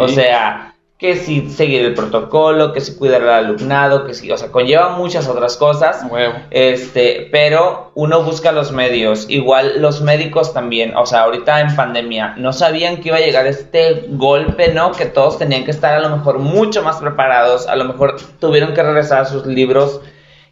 [0.01, 4.37] O sea, que si seguir el protocolo, que si cuidar al alumnado, que si, o
[4.37, 6.05] sea, conlleva muchas otras cosas.
[6.51, 12.35] Este, pero uno busca los medios, igual los médicos también, o sea, ahorita en pandemia
[12.37, 14.91] no sabían que iba a llegar este golpe, ¿no?
[14.91, 18.75] Que todos tenían que estar a lo mejor mucho más preparados, a lo mejor tuvieron
[18.75, 20.01] que regresar a sus libros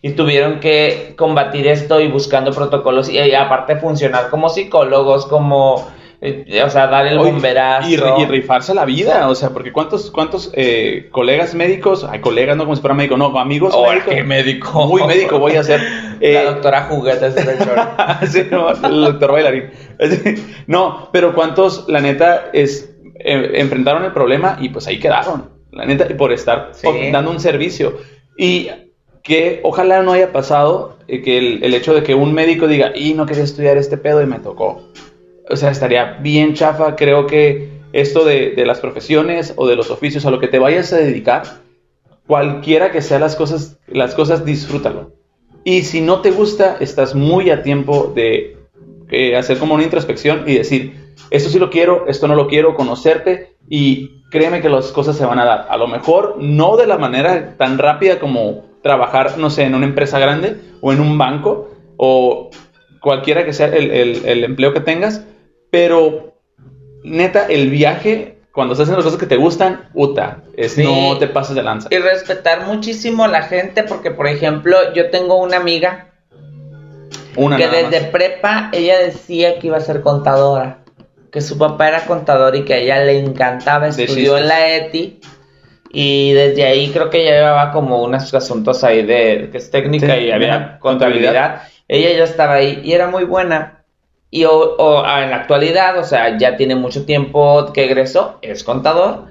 [0.00, 3.08] y tuvieron que combatir esto y buscando protocolos.
[3.08, 5.88] Y aparte funcionar como psicólogos, como
[6.64, 7.88] o sea, dar el bomberazo.
[7.88, 12.64] Y, rifarse la vida, o sea, porque ¿cuántos, cuántos eh, colegas médicos, hay colegas, no
[12.64, 14.24] como si fuera médico, no, amigos oh, médicos.
[14.24, 14.86] médico.
[14.86, 15.80] Muy médico voy a ser.
[16.20, 17.42] la eh, doctora juguetes de
[18.26, 19.70] sí, no, el doctor bailarín.
[20.66, 25.50] no, pero ¿cuántos, la neta, es enfrentaron el problema y pues ahí quedaron?
[25.72, 26.72] La neta, por estar
[27.12, 27.98] dando un servicio.
[28.38, 28.70] Y
[29.22, 33.14] que ojalá no haya pasado que el, el, hecho de que un médico diga, y
[33.14, 34.82] no quería estudiar este pedo y me tocó
[35.48, 36.96] o sea, estaría bien chafa.
[36.96, 40.92] Creo que esto de, las profesiones o de los oficios, a lo que te vayas
[40.92, 41.44] a dedicar,
[42.26, 45.12] cualquiera que sean las cosas, las cosas, disfrútalo.
[45.64, 48.56] Y si no te gusta, estás muy a tiempo de
[49.10, 52.74] eh, hacer como una introspección y decir, esto sí lo quiero, esto no lo quiero,
[52.74, 55.66] conocerte y créeme que las cosas se van a dar.
[55.70, 59.86] A lo mejor no de la manera tan rápida como trabajar, no sé, en una
[59.86, 62.50] empresa grande o en un banco o
[63.00, 65.24] cualquiera que sea el, el empleo que tengas,
[65.70, 66.34] pero,
[67.04, 71.26] neta, el viaje, cuando estás haciendo las cosas que te gustan, uta, es, no te
[71.26, 71.88] pases de lanza.
[71.90, 76.12] Y respetar muchísimo a la gente, porque, por ejemplo, yo tengo una amiga
[77.36, 80.78] una que desde prepa ella decía que iba a ser contadora,
[81.30, 85.20] que su papá era contador y que a ella le encantaba, estudió en la ETI.
[85.90, 90.18] Y desde ahí creo que ella llevaba como unos asuntos ahí de que es técnica
[90.18, 91.62] y había contabilidad.
[91.88, 93.75] Ella ya estaba ahí y era muy buena.
[94.36, 98.64] Y o, ah, en la actualidad, o sea, ya tiene mucho tiempo que egresó, es
[98.64, 99.28] contador.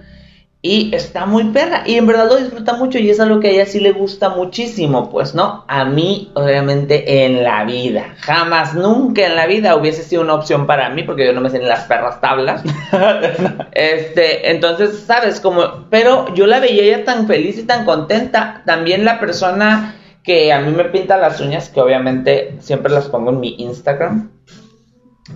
[0.64, 1.84] Y está muy perra.
[1.86, 2.98] Y en verdad lo disfruta mucho.
[2.98, 5.12] Y es algo que a ella sí le gusta muchísimo.
[5.12, 5.64] Pues no.
[5.68, 8.16] A mí, obviamente, en la vida.
[8.18, 11.04] Jamás, nunca en la vida hubiese sido una opción para mí.
[11.04, 12.64] Porque yo no me sé ni las perras tablas.
[13.74, 15.40] este, entonces, ¿sabes?
[15.40, 15.86] Como.
[15.92, 18.64] Pero yo la veía ella tan feliz y tan contenta.
[18.66, 21.70] También la persona que a mí me pinta las uñas.
[21.70, 24.32] Que obviamente siempre las pongo en mi Instagram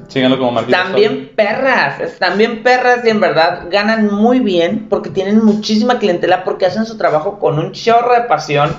[0.08, 2.00] Síganlo como También perras,
[2.38, 6.96] bien perras y en verdad ganan muy bien porque tienen muchísima clientela porque hacen su
[6.96, 8.76] trabajo con un chorro de pasión,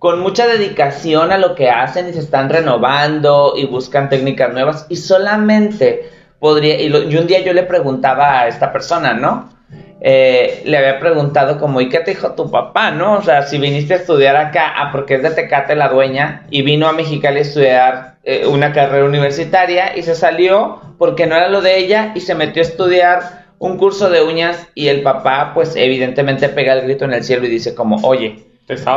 [0.00, 4.86] con mucha dedicación a lo que hacen y se están renovando y buscan técnicas nuevas
[4.88, 9.50] y solamente podría, y, y un día yo le preguntaba a esta persona, ¿no?
[10.00, 13.14] Eh, le había preguntado como, ¿y qué te dijo tu papá, no?
[13.14, 16.62] O sea, si viniste a estudiar acá, ah, porque es de Tecate la dueña, y
[16.62, 21.48] vino a Mexicali a estudiar eh, una carrera universitaria y se salió porque no era
[21.48, 25.52] lo de ella y se metió a estudiar un curso de uñas y el papá
[25.54, 28.48] pues evidentemente pega el grito en el cielo y dice como, oye,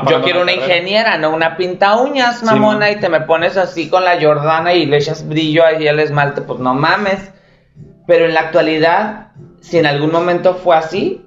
[0.09, 4.03] yo quiero una ingeniera, no una pinta uñas, mamona, y te me pones así con
[4.03, 7.31] la Jordana y le echas brillo ahí al esmalte, pues no mames.
[8.11, 9.27] Pero en la actualidad,
[9.61, 11.25] si en algún momento fue así,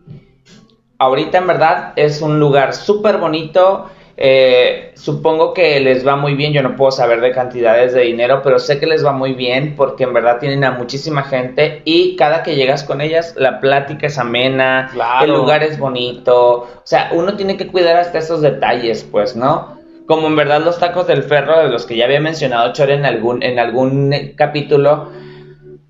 [0.98, 3.86] ahorita en verdad es un lugar súper bonito.
[4.18, 8.42] Eh, supongo que les va muy bien, yo no puedo saber de cantidades de dinero,
[8.44, 12.16] pero sé que les va muy bien porque en verdad tienen a muchísima gente y
[12.16, 14.90] cada que llegas con ellas la plática es amena,
[15.22, 19.78] el lugar es bonito, o sea, uno tiene que cuidar hasta esos detalles, pues, ¿no?
[20.06, 23.06] Como en verdad los tacos del ferro, de los que ya había mencionado Chore en
[23.06, 25.23] algún, en algún capítulo,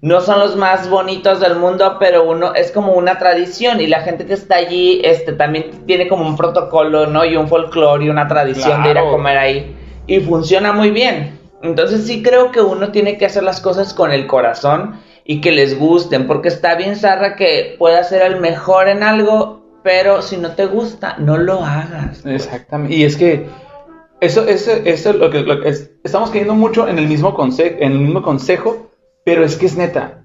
[0.04, 4.02] no son los más bonitos del mundo, pero uno es como una tradición y la
[4.02, 7.24] gente que está allí este también tiene como un protocolo, ¿no?
[7.24, 9.74] Y un folclore y una tradición de ir a comer ahí
[10.06, 11.38] y funciona muy bien.
[11.62, 15.52] Entonces sí creo que uno tiene que hacer las cosas con el corazón y que
[15.52, 20.36] les gusten, porque está bien zarra que pueda ser el mejor en algo, pero si
[20.36, 22.26] no te gusta, no lo hagas.
[22.26, 22.94] Exactamente.
[22.94, 23.46] Y es que
[24.20, 25.70] eso, eso, eso lo que, lo que
[26.04, 28.90] estamos cayendo mucho en el mismo consejo, en el mismo consejo
[29.24, 30.22] pero es que es neta.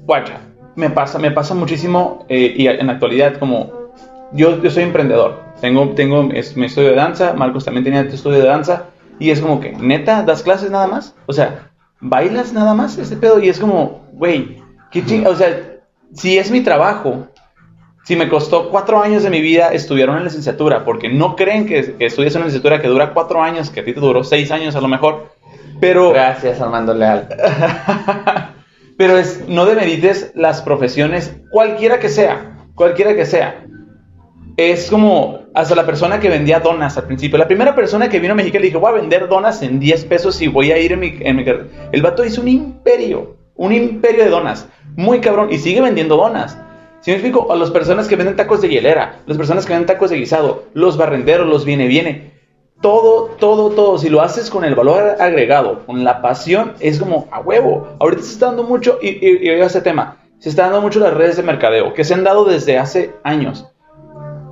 [0.00, 0.40] Guacha,
[0.76, 3.72] me pasa, me pasa muchísimo eh, y en la actualidad como
[4.32, 5.42] yo, yo soy emprendedor.
[5.60, 8.86] Tengo, tengo mi estudio de danza, Marcos también tenía tu estudio de danza
[9.18, 11.14] y es como que, neta, das clases nada más.
[11.26, 15.80] O sea, bailas nada más ese pedo y es como, güey, qué ching o sea,
[16.12, 17.28] si es mi trabajo,
[18.04, 21.96] si me costó cuatro años de mi vida estudiar una licenciatura, porque no creen que,
[21.96, 24.76] que estudias una licenciatura que dura cuatro años, que a ti te duró seis años
[24.76, 25.32] a lo mejor,
[25.80, 26.12] pero.
[26.12, 27.28] Gracias, Armando Leal.
[28.96, 33.66] pero es, no demerites las profesiones, cualquiera que sea, cualquiera que sea.
[34.56, 37.38] Es como hasta la persona que vendía donas al principio.
[37.38, 40.04] La primera persona que vino a México le dije, voy a vender donas en 10
[40.04, 41.44] pesos y voy a ir en mi, en mi...
[41.90, 44.68] El vato hizo un imperio, un imperio de donas.
[44.96, 45.52] Muy cabrón.
[45.52, 46.56] Y sigue vendiendo donas.
[47.00, 49.86] Si me explico, a las personas que venden tacos de hielera, las personas que venden
[49.86, 52.33] tacos de guisado, los barrenderos, los viene, viene
[52.80, 57.28] todo, todo, todo, si lo haces con el valor agregado, con la pasión, es como
[57.30, 57.96] a huevo.
[58.00, 61.14] Ahorita se está dando mucho, y, y, y ese tema, se está dando mucho las
[61.14, 63.66] redes de mercadeo, que se han dado desde hace años.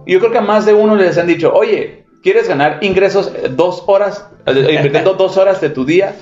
[0.07, 3.85] Yo creo que a más de uno les han dicho, oye, ¿quieres ganar ingresos dos
[3.87, 6.17] horas, eh, invirtiendo dos horas de tu día?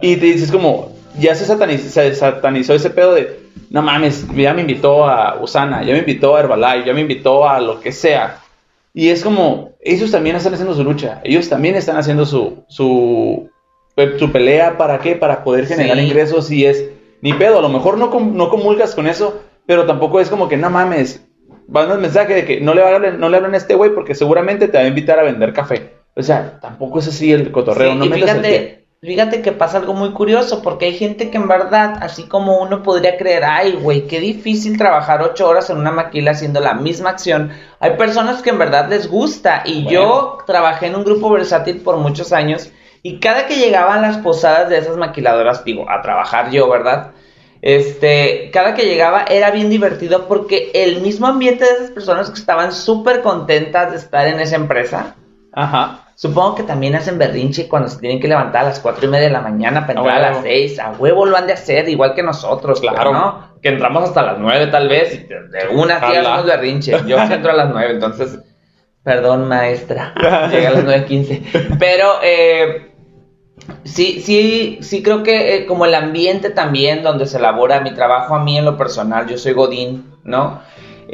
[0.00, 4.52] Y te dices como, ya se satanizó, se satanizó ese pedo de, no mames, ya
[4.52, 7.92] me invitó a Usana, ya me invitó a Herbalife, ya me invitó a lo que
[7.92, 8.38] sea.
[8.94, 13.48] Y es como, ellos también están haciendo su lucha, ellos también están haciendo su, su,
[13.94, 15.16] pues, su pelea, ¿para qué?
[15.16, 16.90] Para poder generar ingresos y es,
[17.22, 20.58] ni pedo, a lo mejor no, no comulgas con eso, pero tampoco es como que,
[20.58, 21.26] no mames,
[21.68, 24.14] van el mensaje de que no le, hablen, no le hablen a este güey porque
[24.14, 25.94] seguramente te va a invitar a vender café.
[26.14, 30.12] O sea, tampoco es así el cotorreo, no me fíjate, Fíjate que pasa algo muy
[30.12, 34.20] curioso, porque hay gente que en verdad, así como uno podría creer, ay, güey, qué
[34.20, 37.50] difícil trabajar ocho horas en una maquila haciendo la misma acción.
[37.80, 41.96] Hay personas que en verdad les gusta, y yo trabajé en un grupo versátil por
[41.96, 42.70] muchos años,
[43.02, 47.10] y cada que llegaban las posadas de esas maquiladoras, digo, a trabajar yo, ¿verdad?
[47.60, 52.38] Este, cada que llegaba era bien divertido porque el mismo ambiente de esas personas que
[52.38, 55.16] estaban súper contentas de estar en esa empresa.
[55.52, 59.08] Ajá Supongo que también hacen berrinche cuando se tienen que levantar a las cuatro y
[59.08, 60.78] media de la mañana para entrar a, las seis.
[60.78, 63.12] A huevo lo han de hacer, igual que nosotros, claro.
[63.12, 63.58] ¿no?
[63.60, 66.92] Que entramos hasta las nueve tal vez y de una sí hacemos berrinche.
[67.08, 68.38] Yo entro a las nueve, entonces...
[69.02, 70.14] Perdón, maestra.
[70.52, 71.42] Llega a las nueve quince.
[71.80, 72.06] Pero...
[72.22, 72.88] Eh,
[73.84, 78.34] Sí, sí, sí creo que eh, como el ambiente también donde se elabora mi trabajo
[78.34, 80.60] a mí en lo personal, yo soy Godín, ¿no?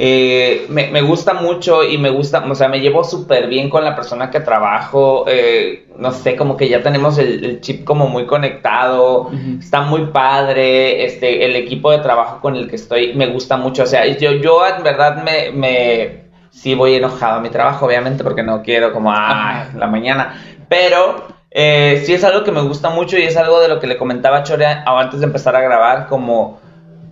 [0.01, 3.97] Eh, me, gusta mucho y me gusta, o sea, me llevo súper bien con la
[3.97, 9.29] persona que trabajo, eh, no sé, como que ya tenemos el, chip como muy conectado,
[9.59, 13.83] está muy padre, este, el equipo de trabajo con el que estoy me gusta mucho,
[13.83, 18.23] o sea, yo, yo en verdad me, me, sí voy enojado a mi trabajo, obviamente,
[18.23, 22.91] porque no quiero como, ah, la mañana, pero eh, sí es algo que me gusta
[22.91, 25.61] mucho y es algo de lo que le comentaba a Chorea antes de empezar a
[25.61, 26.61] grabar, como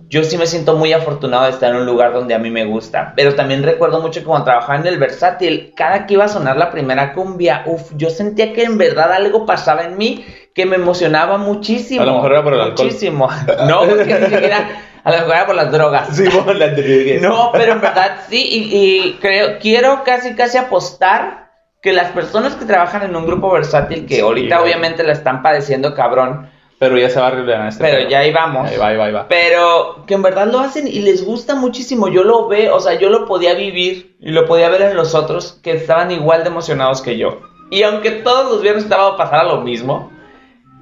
[0.09, 2.63] yo sí me siento muy afortunado de estar en un lugar donde a mí me
[2.63, 3.13] gusta.
[3.15, 6.55] Pero también recuerdo mucho que cuando trabajaba en el Versátil, cada que iba a sonar
[6.57, 10.77] la primera cumbia, uff, yo sentía que en verdad algo pasaba en mí que me
[10.77, 12.03] emocionaba muchísimo.
[12.03, 13.29] A lo mejor era por el muchísimo.
[13.67, 14.83] No, porque ni siquiera.
[15.03, 16.15] A lo mejor era por las drogas.
[16.15, 17.21] Sí, por las drogas.
[17.21, 18.47] No, pero en verdad sí.
[18.49, 21.47] Y, creo, quiero casi, casi apostar
[21.81, 25.93] que las personas que trabajan en un grupo versátil, que ahorita obviamente la están padeciendo
[25.93, 26.49] cabrón
[26.79, 28.09] Pero ya se va a arreglar este Pero pedo.
[28.09, 28.69] ya ahí vamos.
[28.69, 29.27] Ahí va, ahí va, ahí va.
[29.27, 32.07] Pero que en verdad lo hacen y les gusta muchísimo.
[32.07, 35.15] Yo lo veo, o sea, yo lo podía vivir y lo podía ver en los
[35.15, 37.39] otros que estaban igual de emocionados que yo.
[37.71, 40.11] Y aunque todos los viernes estaba a pasar a lo mismo,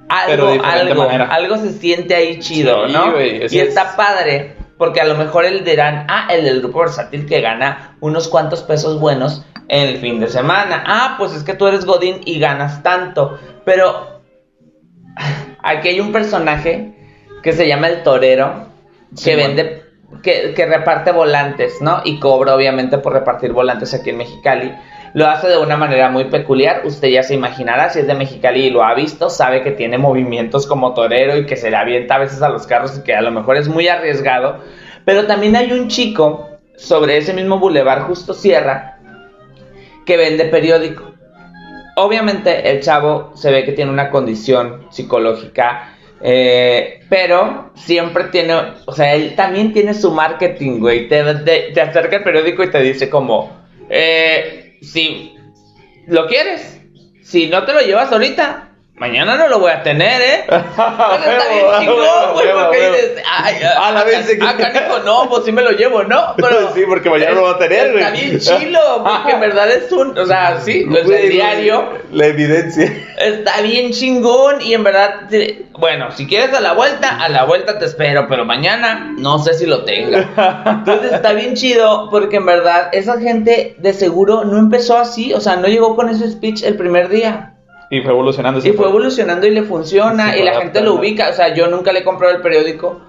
[0.08, 1.24] algo, algo, manera.
[1.28, 3.20] algo se siente ahí chido, Sí, ¿no?
[3.20, 7.26] y es- está padre, porque a lo mejor el dirán, ah, el del grupo versátil
[7.26, 10.84] que gana unos cuantos pesos buenos en el fin de semana.
[10.86, 13.38] Ah, pues es que tú eres Godín y ganas tanto.
[13.64, 14.20] Pero
[15.66, 16.92] aquí hay un personaje
[17.42, 18.66] que se llama el torero,
[19.22, 19.82] que vende,
[20.22, 22.00] que, que reparte volantes, ¿no?
[22.04, 24.72] Y cobra obviamente por repartir volantes aquí en Mexicali.
[25.14, 28.66] Lo hace de una manera muy peculiar, usted ya se imaginará, si es de Mexicali
[28.66, 32.16] y lo ha visto, sabe que tiene movimientos como torero y que se le avienta
[32.16, 34.58] a veces a los carros y que a lo mejor es muy arriesgado.
[35.04, 38.98] Pero también hay un chico sobre ese mismo bulevar Justo Sierra
[40.04, 41.05] que vende periódico.
[41.98, 48.92] Obviamente el chavo se ve que tiene una condición psicológica, eh, pero siempre tiene, o
[48.92, 51.08] sea, él también tiene su marketing, güey.
[51.08, 53.50] Te, te- te acerca el periódico y te dice como,
[53.88, 55.34] eh, si
[56.06, 56.80] lo quieres,
[57.22, 60.44] si no te lo llevas ahorita, mañana no lo voy a tener, ¿eh?
[60.48, 65.44] Está bien chingón, güey, porque dices, ay, A la vez que- ah, canijo, no, pues
[65.44, 66.34] sí me lo llevo, ¿no?
[66.36, 68.22] Pero Sí, porque mañana lo va a tener, Está güey.
[68.24, 72.92] bien chilo, porque en verdad es un, o sea, sí, es el diario, La evidencia.
[73.18, 75.28] está bien chingón y en verdad,
[75.78, 79.54] bueno, si quieres a la vuelta, a la vuelta te espero, pero mañana no sé
[79.54, 80.64] si lo tenga.
[80.78, 85.40] Entonces está bien chido porque en verdad esa gente de seguro no empezó así, o
[85.40, 87.52] sea, no llegó con ese speech el primer día.
[87.90, 88.60] Y fue evolucionando.
[88.66, 91.92] Y fue evolucionando y le funciona y la gente lo ubica, o sea, yo nunca
[91.92, 93.00] le he comprado el periódico.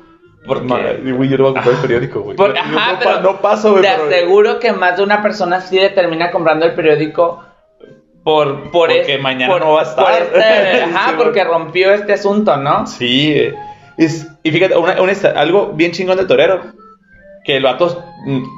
[0.45, 2.37] Porque, Madre, Güey, yo no voy a comprar el periódico, güey.
[2.37, 3.81] por- ajá, no, pero no paso, güey.
[3.83, 7.43] te pero- aseguro que más de una persona sí le termina comprando el periódico
[8.23, 10.05] por, por Porque es- mañana por- no va a estar.
[10.05, 12.85] por este- ajá, Sí, porque rompió este asunto, ¿no?
[12.87, 13.55] Sí, eh,
[13.97, 14.93] es, y fíjate, una-
[15.35, 16.61] algo bien chingón de Torero,
[17.43, 18.03] que el vato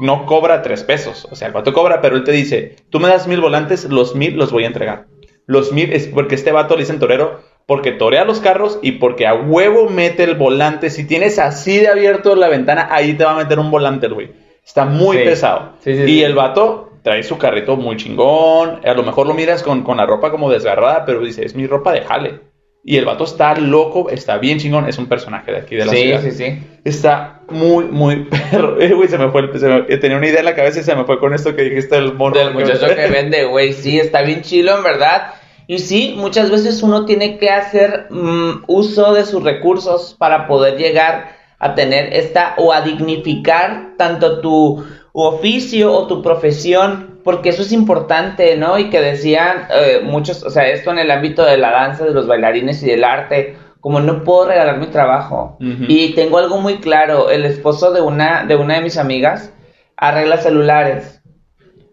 [0.01, 3.07] no cobra tres pesos, o sea, el vato cobra, pero él te dice, tú me
[3.09, 5.05] das mil volantes, los mil los voy a entregar.
[5.49, 9.25] Los mil es porque este vato le dicen Torero, porque torea los carros y porque
[9.25, 10.91] a huevo mete el volante.
[10.91, 14.29] Si tienes así de abierto la ventana, ahí te va a meter un volante, güey.
[14.63, 15.23] Está muy Sí.
[15.23, 15.73] pesado.
[15.83, 16.23] Sí, sí, y sí.
[16.23, 18.81] el vato trae su carrito muy chingón.
[18.85, 21.65] A lo mejor lo miras con, con la ropa como desgarrada, pero dice, es mi
[21.65, 22.41] ropa de jale.
[22.83, 24.87] Y el vato está loco, está bien chingón.
[24.87, 26.21] Es un personaje de aquí de la Sí, ciudad.
[26.21, 26.59] sí, sí.
[26.85, 28.79] Está muy, muy perro.
[28.79, 29.41] Eh, güey, se me fue.
[29.41, 31.55] el- se me- tenía una idea en la cabeza y se me fue con esto
[31.55, 32.37] que dijiste del morro.
[32.39, 35.33] Del muchacho que vende, güey, sí, está bien chilo, en verdad.
[35.69, 40.79] Y sí, muchas veces uno tiene que hacer mm, uso de sus recursos para poder
[40.79, 47.61] llegar a tener esta o a dignificar tanto tu oficio o tu profesión, porque eso
[47.61, 48.79] es importante, ¿no?
[48.79, 52.15] Y que decían eh, muchos, o sea, esto en el ámbito de la danza, de
[52.15, 55.55] los bailarines y del arte, como no puedo regalar mi trabajo.
[55.59, 59.53] Y tengo algo muy claro, el esposo de una de, una de mis amigas
[59.97, 61.21] arregla celulares.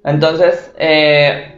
[0.02, 1.55] Entonces, eh,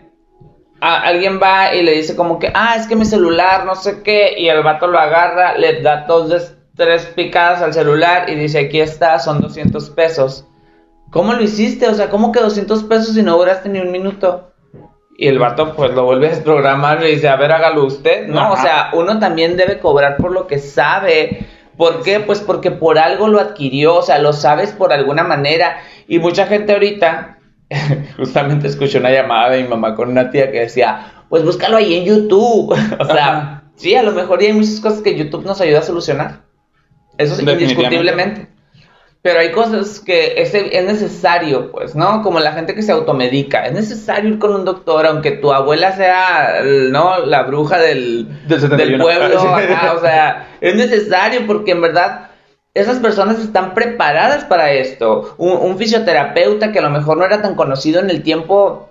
[0.80, 4.02] a- alguien va y le dice como que, ah, es que mi celular, no sé
[4.02, 8.60] qué, y el vato lo agarra, le da dos, tres picadas al celular y dice,
[8.60, 10.44] aquí está, son 200 pesos.
[11.10, 11.88] ¿Cómo lo hiciste?
[11.88, 14.52] O sea, ¿cómo que 200 pesos si no duraste ni un minuto?
[15.16, 18.28] Y el vato pues lo vuelve a desprogramar y le dice, a ver, hágalo usted.
[18.28, 18.62] No, o Ajá.
[18.62, 21.46] sea, uno también debe cobrar por lo que sabe.
[21.76, 22.20] ¿Por qué?
[22.20, 25.78] Pues porque por algo lo adquirió, o sea, lo sabes por alguna manera.
[26.06, 27.37] Y mucha gente ahorita,
[28.16, 31.94] justamente escuché una llamada de mi mamá con una tía que decía, pues búscalo ahí
[31.94, 32.72] en YouTube.
[32.98, 33.62] o sea, Ajá.
[33.76, 36.42] sí, a lo mejor ya hay muchas cosas que YouTube nos ayuda a solucionar.
[37.18, 38.48] Eso es indiscutiblemente.
[39.20, 42.22] Pero hay cosas que es, es necesario, pues, ¿no?
[42.22, 43.66] Como la gente que se automedica.
[43.66, 47.26] Es necesario ir con un doctor, aunque tu abuela sea, ¿no?
[47.26, 49.04] La bruja del, Del del 71.
[49.04, 49.40] pueblo.
[49.54, 52.27] Ajá, o sea, es necesario porque en verdad
[52.80, 55.34] esas personas están preparadas para esto.
[55.38, 58.90] Un, un fisioterapeuta que a lo mejor no era tan conocido en el tiempo,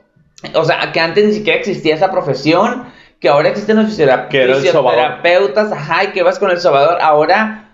[0.53, 2.85] o sea, que antes ni siquiera existía esa profesión,
[3.19, 4.27] que ahora existen los fisiotera-
[4.99, 6.99] fisioterapeutas, ajá, y que vas con el sobador.
[7.01, 7.66] Ahora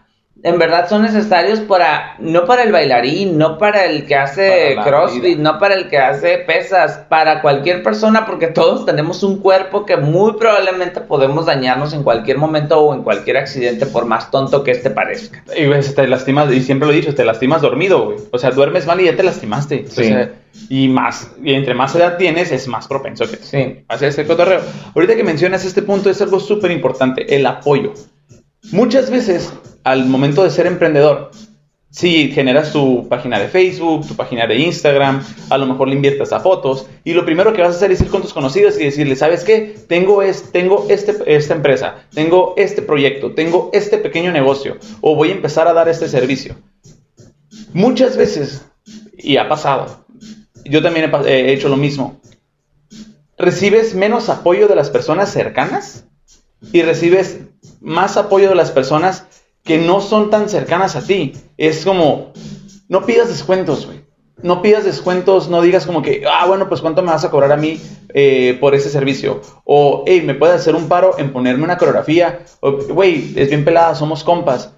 [0.43, 5.39] en verdad son necesarios para, no para el bailarín, no para el que hace crossfit,
[5.39, 9.95] no para el que hace pesas, para cualquier persona, porque todos tenemos un cuerpo que
[9.95, 14.71] muy probablemente podemos dañarnos en cualquier momento o en cualquier accidente, por más tonto que
[14.71, 15.41] este parezca.
[15.55, 18.17] Y ves, te lastimas, y siempre lo he dicho, te lastimas dormido, güey.
[18.31, 19.85] O sea, duermes mal y ya te lastimaste.
[19.87, 20.01] Sí.
[20.01, 20.33] O sea,
[20.67, 23.85] y más, y entre más edad tienes, es más propenso que Sí.
[23.87, 24.59] hacer ese cotorreo.
[24.93, 27.93] Ahorita que mencionas este punto, es algo súper importante, el apoyo.
[28.71, 29.53] Muchas veces,
[29.83, 31.31] al momento de ser emprendedor,
[31.95, 36.33] Si generas tu página de Facebook, tu página de Instagram, a lo mejor le inviertes
[36.33, 38.85] a fotos y lo primero que vas a hacer es ir con tus conocidos y
[38.85, 39.75] decirle, ¿sabes qué?
[39.87, 45.29] Tengo, es, tengo este, esta empresa, tengo este proyecto, tengo este pequeño negocio o voy
[45.29, 46.55] a empezar a dar este servicio.
[47.73, 48.65] Muchas veces,
[49.15, 50.03] y ha pasado,
[50.65, 52.19] yo también he, he hecho lo mismo,
[53.37, 56.05] recibes menos apoyo de las personas cercanas
[56.71, 57.41] y recibes
[57.81, 59.27] más apoyo de las personas
[59.63, 61.33] que no son tan cercanas a ti.
[61.57, 62.33] Es como,
[62.89, 64.03] no pidas descuentos, güey.
[64.41, 67.51] No pidas descuentos, no digas como que, ah, bueno, pues cuánto me vas a cobrar
[67.53, 67.79] a mí
[68.13, 69.41] eh, por ese servicio.
[69.63, 72.41] O, hey, me puedes hacer un paro en ponerme una coreografía.
[72.61, 74.73] Güey, es bien pelada, somos compas.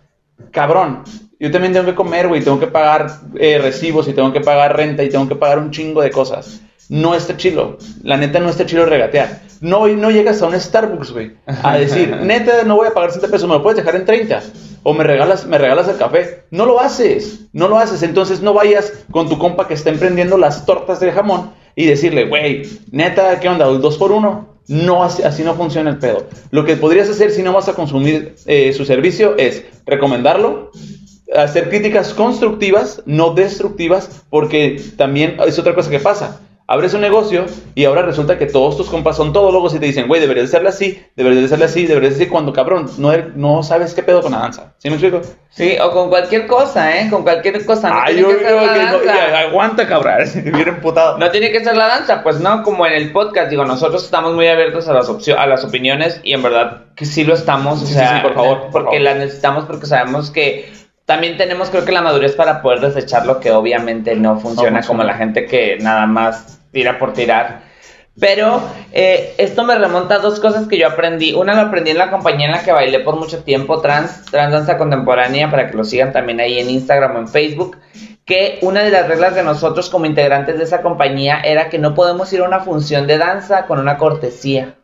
[0.51, 1.03] Cabrón,
[1.39, 3.07] yo también tengo que comer, güey, tengo que pagar
[3.39, 6.61] eh, recibos y tengo que pagar renta y tengo que pagar un chingo de cosas.
[6.89, 7.77] No está chilo.
[8.03, 9.41] La neta no está chilo regatear.
[9.61, 13.31] No, no llegas a un Starbucks, güey, a decir, neta, no voy a pagar 60
[13.31, 14.43] pesos, me lo puedes dejar en 30
[14.83, 16.43] o me regalas, me regalas el café.
[16.51, 18.03] No lo haces, no lo haces.
[18.03, 22.25] Entonces no vayas con tu compa que está emprendiendo las tortas de jamón y decirle,
[22.25, 23.67] güey, neta, ¿qué onda?
[23.67, 24.55] ¿El dos por uno?
[24.67, 26.27] No, así, no funciona el pedo.
[26.51, 30.71] Lo que podrías hacer si no vas a consumir eh, su servicio es recomendarlo,
[31.35, 37.45] hacer críticas constructivas, no destructivas, porque también es otra cosa que pasa abres un negocio
[37.75, 40.57] y ahora resulta que todos tus compas son todólogos y te dicen, güey, deberías de
[40.57, 44.01] hacerle así, deberías de hacerle así, deberías de decir cuando cabrón, no, no sabes qué
[44.01, 44.73] pedo con la danza.
[44.77, 45.21] ¿Sí me explico?
[45.49, 47.09] Sí, o con cualquier cosa, ¿eh?
[47.09, 47.89] Con cualquier cosa.
[47.89, 51.17] No Ay, yo que, que no, aguanta, cabrón, bien emputado.
[51.17, 54.33] No tiene que ser la danza, pues no, como en el podcast, digo, nosotros estamos
[54.33, 57.85] muy abiertos a las, a las opiniones y en verdad que sí lo estamos, o
[57.85, 58.69] sea, por favor.
[58.71, 63.25] porque las necesitamos porque sabemos que también tenemos creo que la madurez para poder desechar
[63.25, 67.63] lo que obviamente no funciona, como la gente que nada más tira por tirar.
[68.19, 68.61] Pero
[68.93, 71.33] eh, esto me remonta a dos cosas que yo aprendí.
[71.33, 74.53] Una lo aprendí en la compañía en la que bailé por mucho tiempo, Trans, Trans
[74.53, 77.77] Danza Contemporánea, para que lo sigan también ahí en Instagram o en Facebook.
[78.23, 81.93] Que una de las reglas de nosotros como integrantes de esa compañía era que no
[81.93, 84.75] podemos ir a una función de danza con una cortesía.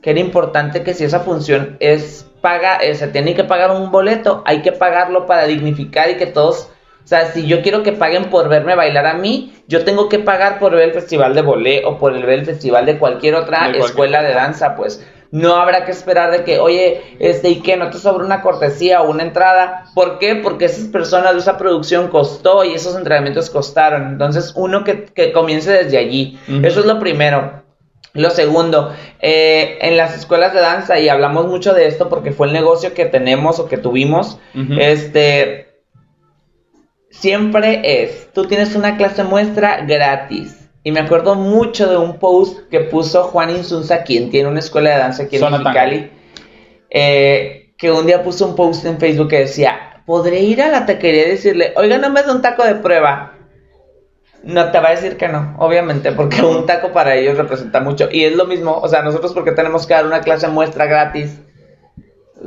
[0.00, 3.90] Que era importante que si esa función es paga, eh, se tiene que pagar un
[3.90, 6.68] boleto, hay que pagarlo para dignificar y que todos,
[7.02, 10.18] o sea, si yo quiero que paguen por verme bailar a mí, yo tengo que
[10.18, 13.70] pagar por ver el festival de bolé o por ver el festival de cualquier otra
[13.70, 15.06] escuela de danza, pues.
[15.30, 17.78] No habrá que esperar de que, oye, este, ¿y qué?
[17.78, 19.86] ¿No te sobra una cortesía o una entrada?
[19.94, 20.34] ¿Por qué?
[20.34, 24.08] Porque esas personas, esa producción costó y esos entrenamientos costaron.
[24.08, 26.38] Entonces, uno que, que comience desde allí.
[26.62, 27.61] Eso es lo primero.
[28.14, 32.46] Lo segundo, eh, en las escuelas de danza, y hablamos mucho de esto porque fue
[32.46, 34.38] el negocio que tenemos o que tuvimos,
[34.78, 35.72] este,
[37.10, 40.58] siempre es, tú tienes una clase muestra gratis.
[40.84, 44.90] Y me acuerdo mucho de un post que puso Juan Insunza, quien tiene una escuela
[44.90, 46.10] de danza aquí en Mexicali,
[46.90, 50.84] eh, que un día puso un post en Facebook que decía, podré ir a la
[50.84, 53.38] taquería y decirle, oiga, no me da un taco de prueba.
[54.44, 58.08] No te va a decir que no, obviamente, porque un taco para ellos representa mucho.
[58.10, 61.38] Y es lo mismo, o sea, nosotros porque tenemos que dar una clase muestra gratis.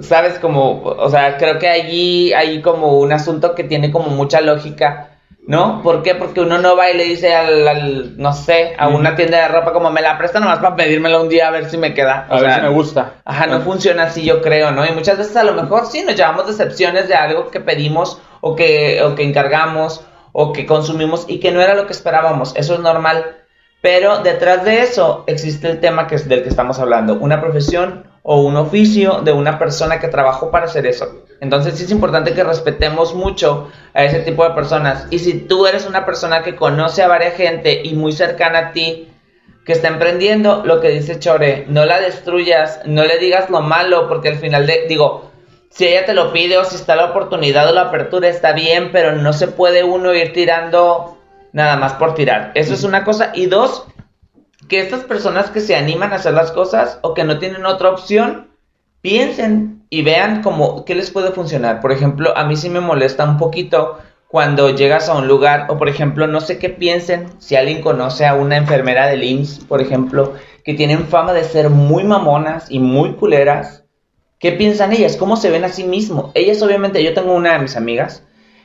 [0.02, 0.40] ¿Sabes?
[0.40, 5.12] Como, o sea, creo que allí hay como un asunto que tiene como mucha lógica,
[5.48, 5.82] ¿no?
[5.82, 6.16] ¿Por qué?
[6.16, 9.72] Porque uno no va y le dice al, no sé, a una tienda de ropa
[9.72, 12.28] como me la presta nomás para pedírmela un día a ver si me queda.
[12.30, 13.14] a ver si me gusta.
[13.24, 14.86] Ajá, no funciona así, yo creo, ¿no?
[14.86, 18.54] Y muchas veces a lo mejor sí nos llevamos decepciones de algo que pedimos o
[18.54, 20.04] que, o que encargamos
[20.38, 22.54] o que consumimos y que no era lo que esperábamos.
[22.58, 23.38] Eso es normal.
[23.82, 28.42] Pero detrás de eso existe el tema que del que estamos hablando, una profesión o
[28.42, 31.24] un oficio de una persona que trabajó para hacer eso.
[31.40, 35.08] Entonces sí es importante que respetemos mucho a ese tipo de personas.
[35.10, 38.72] Y si tú eres una persona que conoce a varias gente y muy cercana a
[38.74, 39.08] ti,
[39.66, 44.10] que está emprendiendo, lo que dice Chore, no la destruyas, no le digas lo malo,
[44.10, 45.32] porque al final de, digo,
[45.70, 48.92] si ella te lo pide o si está la oportunidad o la apertura, está bien,
[48.92, 51.18] pero no se puede uno ir tirando
[51.52, 52.52] nada más por tirar.
[52.56, 53.32] Eso es una cosa.
[53.34, 53.86] Y dos,
[54.68, 57.90] que estas personas que se animan a hacer las cosas o que no tienen otra
[57.90, 58.50] opción,
[59.02, 61.80] piensen y vean cómo, qué les puede funcionar.
[61.80, 65.78] Por ejemplo, a mí sí me molesta un poquito cuando llegas a un lugar o
[65.78, 69.82] por ejemplo, no sé qué piensen si alguien conoce a una enfermera del IMSS, por
[69.82, 70.34] ejemplo,
[70.66, 73.85] que tienen fama de ser muy mamonas y muy culeras
[74.40, 75.18] ¿Qué piensan ellas?
[75.18, 76.32] ¿Cómo se ven a sí mismos?
[76.34, 78.24] Ellas obviamente, yo tengo una de mis amigas,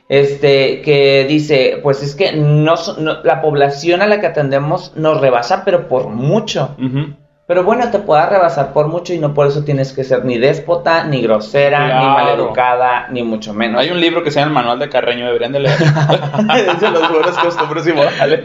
[0.09, 2.75] este, que dice, pues es que no,
[3.23, 6.75] la población a la que atendemos nos rebasa, pero por mucho.
[7.51, 10.37] Pero bueno, te pueda rebasar por mucho y no por eso tienes que ser ni
[10.37, 13.81] déspota, ni grosera, ni maleducada, ni mucho menos.
[13.81, 15.77] Hay un libro que se llama El Manual de Carreño, deberían de leer.
[15.77, 18.39] de los buenos costumbres y modales.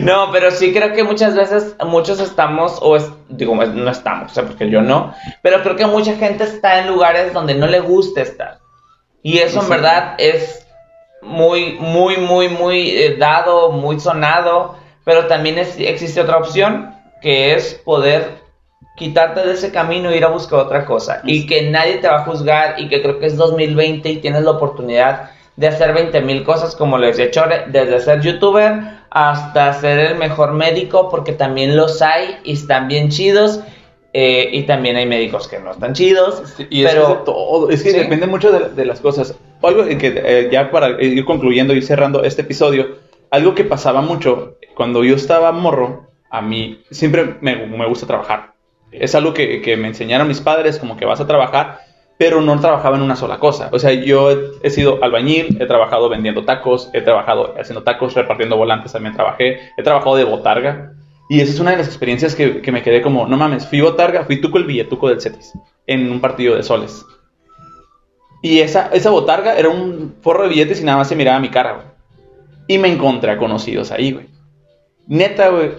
[0.00, 4.34] No, pero sí creo que muchas veces muchos estamos, o es, digo, no estamos, o
[4.34, 7.78] sea, porque yo no, pero creo que mucha gente está en lugares donde no le
[7.78, 8.58] gusta estar.
[9.22, 10.66] Y eso en verdad es
[11.22, 17.74] muy, muy, muy, muy eh, dado, muy sonado, pero también existe otra opción que es
[17.84, 18.38] poder
[18.96, 22.16] quitarte de ese camino e ir a buscar otra cosa y que nadie te va
[22.16, 26.20] a juzgar y que creo que es 2020 y tienes la oportunidad de hacer 20
[26.22, 31.32] mil cosas como les he Chore, desde ser youtuber hasta ser el mejor médico porque
[31.32, 33.60] también los hay y están bien chidos
[34.12, 36.42] eh, y también hay médicos que no están chidos.
[36.70, 39.34] y pero es todo, es que depende mucho de, las cosas.
[39.62, 42.96] Algo que eh, ya para ir concluyendo y cerrando este episodio,
[43.30, 48.52] algo que pasaba mucho cuando yo estaba morro, a mí siempre me, gusta trabajar.
[48.90, 51.80] Es algo que, me enseñaron mis padres, como que vas a trabajar,
[52.18, 53.68] pero no trabajaba en una sola cosa.
[53.72, 54.30] O sea, yo
[54.62, 59.60] he, sido albañil, he trabajado vendiendo tacos, he trabajado haciendo tacos, repartiendo volantes, también trabajé,
[59.76, 60.92] he trabajado de botarga.
[61.30, 63.80] Y esa es una de las experiencias que, que me quedé como, no mames, fui
[63.80, 65.52] botarga, fui tuco el billetuco del Cetis
[65.86, 67.04] en un partido de soles.
[68.42, 71.50] Y esa, esa botarga era un forro de billetes y nada más se miraba mi
[71.50, 71.86] cara, güey.
[72.68, 74.28] Y me encontré a conocidos ahí, güey.
[75.06, 75.70] Neta, güey.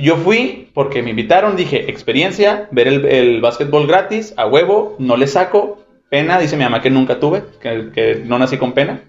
[0.00, 5.16] Yo fui porque me invitaron, dije, experiencia, ver el, el básquetbol gratis, a huevo, no
[5.16, 5.84] le saco.
[6.10, 9.02] Pena, dice mi mamá que nunca tuve, que, que no nací con pena.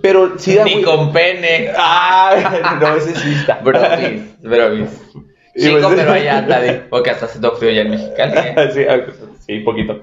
[0.00, 1.70] Pero sí da Ni con pene.
[1.76, 3.60] Ah, no, ese sí está.
[3.62, 4.90] Bromis, bromis.
[5.56, 8.32] Chico, pues, pero allá anda, porque hasta se frío ya en Mexicali.
[8.36, 8.70] ¿eh?
[8.72, 8.84] sí,
[9.46, 10.02] sí, poquito.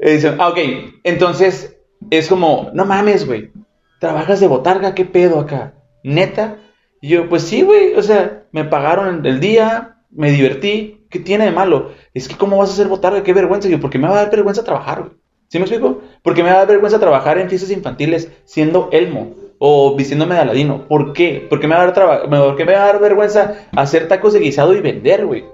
[0.00, 0.58] Eh, ah, ok,
[1.04, 1.76] entonces
[2.10, 3.52] es como, no mames, güey.
[4.00, 4.94] ¿Trabajas de botarga?
[4.94, 5.74] ¿Qué pedo acá?
[6.02, 6.56] ¿Neta?
[7.02, 7.94] Y yo, pues sí, güey.
[7.94, 11.04] O sea, me pagaron el día, me divertí.
[11.10, 11.90] ¿Qué tiene de malo?
[12.14, 13.22] Es que, ¿cómo vas a ser botarga?
[13.22, 13.68] Qué vergüenza.
[13.68, 15.12] yo, porque me va a dar vergüenza trabajar, güey.
[15.48, 16.00] ¿Sí me explico?
[16.22, 20.40] Porque me va a dar vergüenza trabajar en fiestas infantiles siendo Elmo o vistiéndome de
[20.40, 20.88] Aladino.
[20.88, 21.46] ¿Por qué?
[21.50, 24.74] Porque me va a dar, porque me va a dar vergüenza hacer tacos de guisado
[24.74, 25.44] y vender, güey.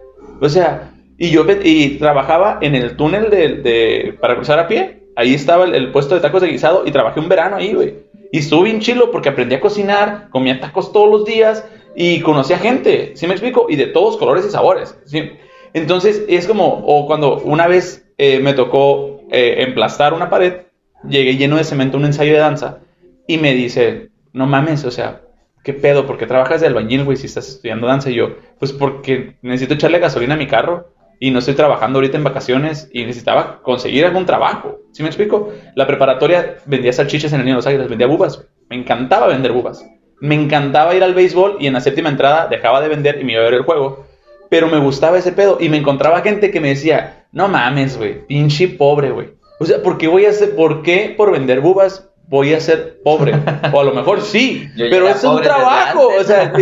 [0.41, 5.09] O sea, y yo y trabajaba en el túnel de, para cruzar a pie.
[5.17, 7.95] Ahí estaba el, puesto de tacos de guisado y trabajé un verano ahí, güey.
[8.31, 11.65] Y estuve bien chilo porque aprendí a cocinar, comía tacos todos los días
[11.97, 13.67] y conocía gente, ¿sí me explico?
[13.69, 15.31] Y de todos colores y sabores, ¿sí?
[15.73, 20.63] Entonces es como, o cuando una vez eh, me tocó eh, emplastar una pared,
[21.09, 22.79] llegué lleno de cemento a un ensayo de danza
[23.27, 25.23] y me dice, no mames, o sea,
[25.65, 26.07] ¿qué pedo?
[26.07, 28.11] ¿Por qué trabajas de albañil, güey, si estás estudiando danza?
[28.11, 32.17] Y yo, pues porque necesito echarle gasolina a mi carro y no estoy trabajando ahorita
[32.17, 34.79] en vacaciones y necesitaba conseguir algún trabajo.
[34.93, 35.53] ¿Sí me explico?
[35.75, 38.47] La preparatoria vendía salchichas en el Niño de los Águilas, vendía bubas.
[38.69, 39.85] Me encantaba vender bubas.
[40.21, 43.33] Me encantaba ir al béisbol y en la séptima entrada dejaba de vender y me
[43.33, 44.07] iba a ver el juego.
[44.49, 48.27] Pero me gustaba ese pedo y me encontraba gente que me decía, no mames, güey,
[48.27, 49.35] pinche pobre, güey.
[49.61, 53.01] O sea, ¿por qué voy a hacer, por qué por vender bubas voy a ser
[53.03, 53.33] pobre.
[53.73, 56.09] O a lo mejor sí, pero es un trabajo.
[56.19, 56.53] O sea,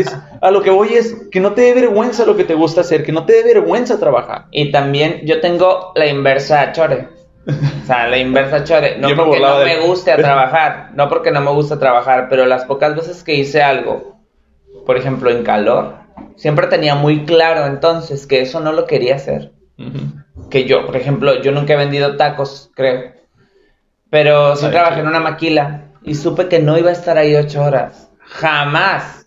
[0.41, 3.05] a lo que voy es que no te dé vergüenza lo que te gusta hacer,
[3.05, 4.47] que no te dé vergüenza trabajar.
[4.51, 7.09] Y también yo tengo la inversa chore.
[7.47, 8.99] O sea, la inversa chore.
[8.99, 12.65] No porque no me guste a trabajar, no porque no me gusta trabajar, pero las
[12.65, 14.17] pocas veces que hice algo,
[14.85, 15.95] por ejemplo, en calor,
[16.37, 19.53] siempre tenía muy claro entonces que eso no lo quería hacer.
[20.51, 23.13] Que yo, por ejemplo, yo nunca he vendido tacos, creo.
[24.11, 27.63] Pero sí trabajé en una maquila y supe que no iba a estar ahí ocho
[27.63, 28.11] horas.
[28.21, 29.26] Jamás.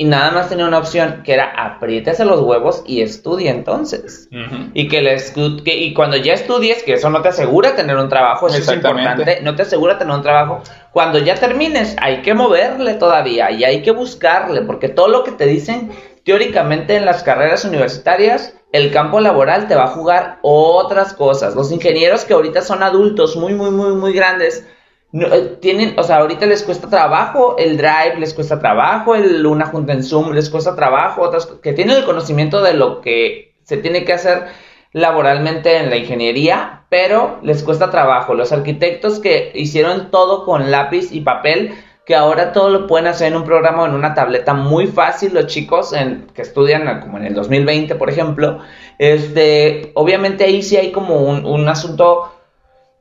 [0.00, 4.28] Y nada más tenía una opción que era apriétese los huevos y estudie entonces.
[4.72, 8.08] Y que, les, que y cuando ya estudies, que eso no te asegura tener un
[8.08, 10.62] trabajo, eso es importante, no te asegura tener un trabajo.
[10.92, 15.32] Cuando ya termines, hay que moverle todavía y hay que buscarle, porque todo lo que
[15.32, 15.90] te dicen
[16.24, 21.54] teóricamente en las carreras universitarias el campo laboral te va a jugar otras cosas.
[21.54, 24.66] Los ingenieros que ahorita son adultos muy, muy, muy, muy grandes,
[25.12, 29.66] eh, tienen, o sea, ahorita les cuesta trabajo el drive, les cuesta trabajo el, una
[29.66, 33.76] junta en Zoom, les cuesta trabajo, otras que tienen el conocimiento de lo que se
[33.78, 34.46] tiene que hacer
[34.92, 38.34] laboralmente en la ingeniería, pero les cuesta trabajo.
[38.34, 41.74] Los arquitectos que hicieron todo con lápiz y papel,
[42.08, 45.34] que ahora todo lo pueden hacer en un programa o en una tableta muy fácil
[45.34, 48.60] los chicos en, que estudian como en el 2020 por ejemplo
[48.98, 52.32] este obviamente ahí sí hay como un, asunto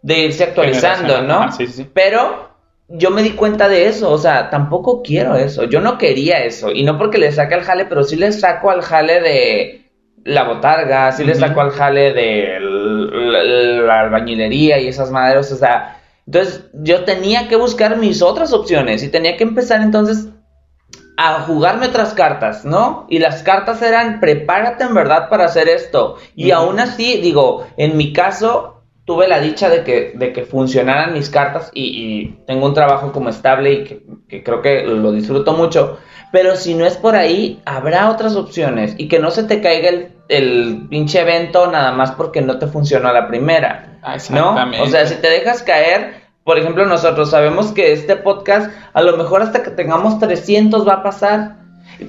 [0.08, 1.86] de irse actualizando no sí, sí.
[1.94, 2.50] pero
[2.88, 6.72] yo me di cuenta de eso o sea tampoco quiero eso yo no quería eso
[6.72, 9.82] y no porque le saque al jale pero sí le saco al jale de
[10.24, 16.02] la botarga sí le saco al jale de la albañilería y esas maderas o sea
[16.26, 20.30] entonces yo tenía que buscar mis otras opciones y tenía que empezar entonces
[21.20, 23.08] a jugarme otras cartas, ¿no?
[23.10, 26.18] Y las cartas eran, prepárate en verdad para hacer esto.
[26.36, 28.77] Y aún así, digo, en mi caso,
[29.08, 33.30] tuve la dicha de que, de que funcionaran mis cartas y, tengo un trabajo como
[33.30, 33.84] estable y
[34.28, 35.98] que, creo que lo disfruto mucho.
[36.34, 39.88] Pero si no es por ahí, habrá otras opciones y que no se te caiga
[39.88, 43.98] el, el pinche evento nada más porque no te funcionó la primera.
[44.30, 44.58] ¿no?
[44.82, 49.18] O sea, si te dejas caer, Por ejemplo, nosotros sabemos que este podcast, a lo
[49.18, 51.58] mejor hasta que tengamos 300 va a pasar.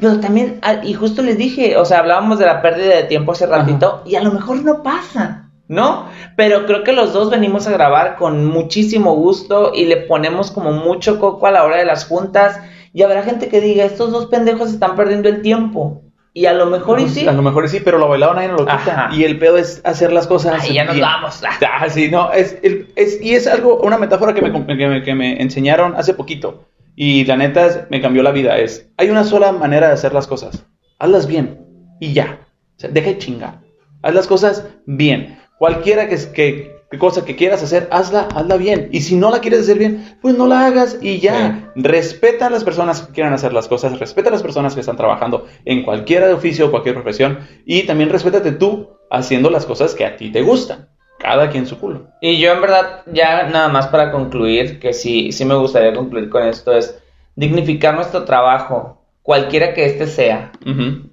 [0.01, 3.33] Pero también, ah, y justo les dije, o sea, hablábamos de la pérdida de tiempo
[3.33, 6.09] hace ratito, y a lo mejor no pasa, ¿no?
[6.37, 10.73] Pero creo que los dos venimos a grabar con muchísimo gusto y le ponemos como
[10.73, 12.61] mucho coco a la hora de las juntas.
[12.93, 16.03] Y habrá gente que diga, estos dos pendejos están perdiendo el tiempo.
[16.33, 17.27] Y a lo mejor y sí.
[17.27, 19.11] A lo mejor y sí, pero lo bailado nadie no lo quita.
[19.13, 20.69] Y el pedo es hacer las cosas.
[20.69, 21.43] Y ya nos vamos.
[21.45, 25.15] Ah, sí, no, es, es, y es algo, una metáfora que me, que me, que
[25.15, 26.65] me enseñaron hace poquito.
[26.95, 28.59] Y la neta me cambió la vida.
[28.59, 30.65] Es, hay una sola manera de hacer las cosas.
[30.99, 31.61] Hazlas bien.
[32.01, 32.39] Y ya.
[32.77, 33.61] O sea, deja de chingar.
[34.03, 35.38] Haz las cosas bien.
[35.59, 38.89] Cualquiera que, que, cosa que quieras hacer, hazla, hazla bien.
[38.93, 41.73] Y si no la quieres hacer bien, pues no la hagas y ya.
[41.75, 43.99] Respeta a las personas que quieran hacer las cosas.
[43.99, 47.41] Respeta a las personas que están trabajando en cualquiera de oficio o cualquier profesión.
[47.67, 50.89] Y también respétate tú haciendo las cosas que a ti te gustan
[51.19, 52.07] cada quien su culo.
[52.21, 56.31] Y yo en verdad, ya nada más para concluir, que sí, sí me gustaría concluir
[56.31, 56.99] con esto, es
[57.35, 60.53] dignificar nuestro trabajo, cualquiera que este sea.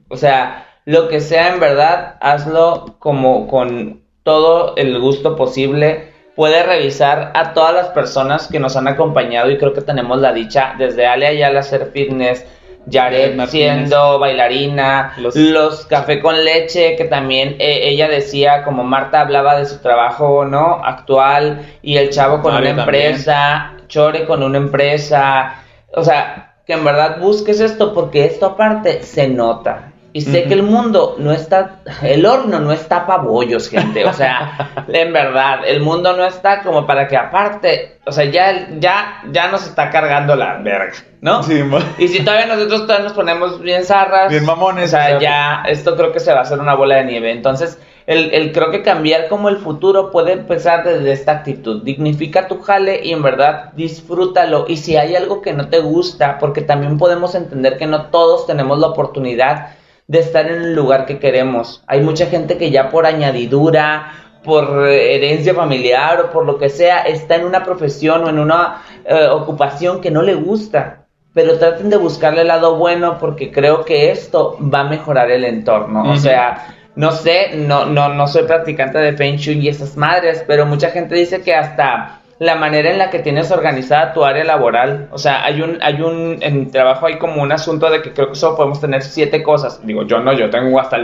[0.08, 6.11] O sea, lo que sea en verdad, hazlo como con todo el gusto posible.
[6.36, 10.34] Puede revisar a todas las personas que nos han acompañado y creo que tenemos la
[10.34, 12.43] dicha desde Ale Ayala hacer fitness,
[12.91, 15.86] Jared siendo bailarina, los...
[15.86, 20.82] café con leche, que también eh, ella decía, como Marta hablaba de su trabajo, ¿no?
[20.84, 25.63] Actual, y el chavo con una empresa, Chore con una empresa,
[25.93, 29.93] o sea, que en verdad busques esto porque esto aparte se nota.
[30.16, 34.05] Y sé que el mundo no está, el horno no está para bollos, gente.
[34.05, 38.70] O sea, en verdad, el mundo no está como para que aparte, o sea, ya,
[38.80, 41.43] ya, ya nos está cargando la verga, ¿no?
[41.43, 41.61] Sí,
[41.97, 44.30] y si todavía nosotros todavía nos ponemos bien zarras.
[44.30, 44.86] Bien mamones.
[44.86, 47.32] O sea, ya, esto creo que se va a hacer una bola de nieve.
[47.32, 51.84] Entonces, el, el, creo que cambiar como el futuro puede empezar desde esta actitud.
[51.84, 54.63] Dignifica tu jale y en verdad disfrútalo.
[54.70, 58.47] Y si hay algo que no te gusta, porque también podemos entender que no todos
[58.47, 59.76] tenemos la oportunidad
[60.08, 61.84] de estar en el lugar que queremos.
[61.88, 64.12] Hay mucha gente que ya por añadidura,
[64.43, 68.84] por herencia familiar o por lo que sea, está en una profesión o en una
[69.03, 71.06] eh, ocupación que no le gusta.
[71.34, 75.43] Pero traten de buscarle el lado bueno porque creo que esto va a mejorar el
[75.43, 76.10] entorno.
[76.12, 80.45] O sea, no sé, no, no, no soy practicante de Feng Shui y esas madres,
[80.47, 84.44] pero mucha gente dice que hasta la manera en la que tienes organizada tu área
[84.44, 85.08] laboral.
[85.12, 88.30] O sea, hay un, hay un, en trabajo hay como un asunto de que creo
[88.30, 89.86] que solo podemos tener siete cosas.
[89.86, 90.98] Digo, yo no, yo tengo hasta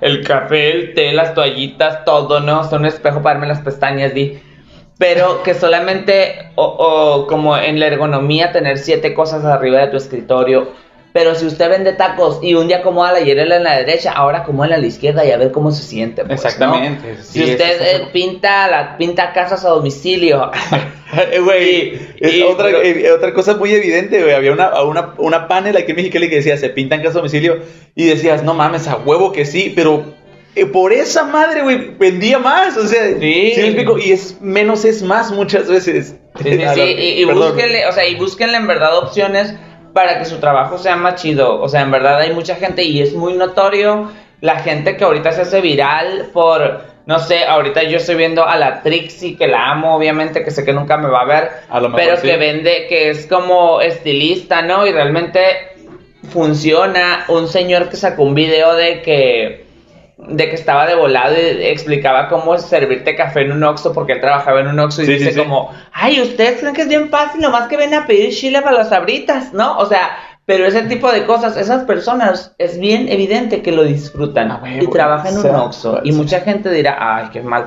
[0.00, 2.60] el, café, el té, las toallitas, todo, ¿no?
[2.60, 4.40] Hasta un espejo para darme las pestañas, di.
[4.98, 9.96] Pero que solamente, o, o como en la ergonomía, tener siete cosas arriba de tu
[9.96, 10.72] escritorio
[11.12, 14.38] pero si usted vende tacos y un día acomoda la hierela en la derecha, ahora
[14.38, 16.24] acomoda en la izquierda y a ver cómo se siente.
[16.24, 17.22] Pues, Exactamente.
[17.22, 20.50] si usted eh, pinta la pinta casas a domicilio.
[21.12, 22.00] Güey,
[22.48, 24.34] otra, eh, otra cosa muy evidente, güey.
[24.34, 27.58] Había una, una, una panel aquí en Mexicali que decía, se pintan casas a domicilio.
[27.94, 30.06] Y decías, no mames, a huevo que sí, pero
[30.54, 32.78] eh, por esa madre, güey, vendía más.
[32.78, 33.52] O sea, sí.
[34.00, 36.16] Y es menos es más muchas veces.
[36.42, 39.54] Sí, sí, y, y búsquenle, o sea, y búsquenle en verdad opciones
[39.92, 41.60] para que su trabajo sea más chido.
[41.60, 45.32] O sea, en verdad hay mucha gente y es muy notorio la gente que ahorita
[45.32, 49.70] se hace viral por, no sé, ahorita yo estoy viendo a la Trixie, que la
[49.70, 51.50] amo, obviamente, que sé que nunca me va a ver,
[51.94, 54.84] pero que vende, que es como estilista, ¿no?
[54.86, 55.40] Y realmente
[56.30, 57.24] funciona.
[57.28, 59.61] Un señor que sacó un video de que
[60.28, 64.20] de que estaba de volado y explicaba cómo servirte café en un Oxxo porque él
[64.20, 67.68] trabajaba en un Oxxo y dice como, ay, ustedes creen que es bien fácil, nomás
[67.68, 69.76] que ven a pedir chile para las abritas, ¿no?
[69.78, 70.16] O sea,
[70.46, 74.86] pero ese tipo de cosas, esas personas es bien evidente que lo disfrutan ah, y
[74.88, 77.66] trabajan en un Oxxo y mucha gente dirá, ay, qué mal.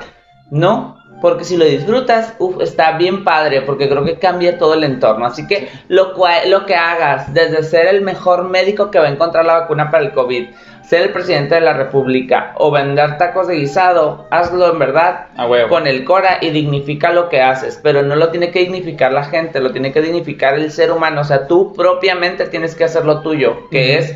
[0.52, 4.84] No, porque si lo disfrutas, uf, está bien padre, porque creo que cambia todo el
[4.84, 5.26] entorno.
[5.26, 6.14] Así que lo,
[6.48, 10.04] lo que hagas, desde ser el mejor médico que va a encontrar la vacuna para
[10.04, 10.50] el COVID,
[10.88, 15.28] ser el presidente de la república o vender tacos de guisado, hazlo en verdad
[15.70, 19.24] con el Cora y dignifica lo que haces, pero no lo tiene que dignificar la
[19.24, 23.06] gente, lo tiene que dignificar el ser humano, o sea, tú propiamente tienes que hacer
[23.06, 24.16] lo tuyo, que es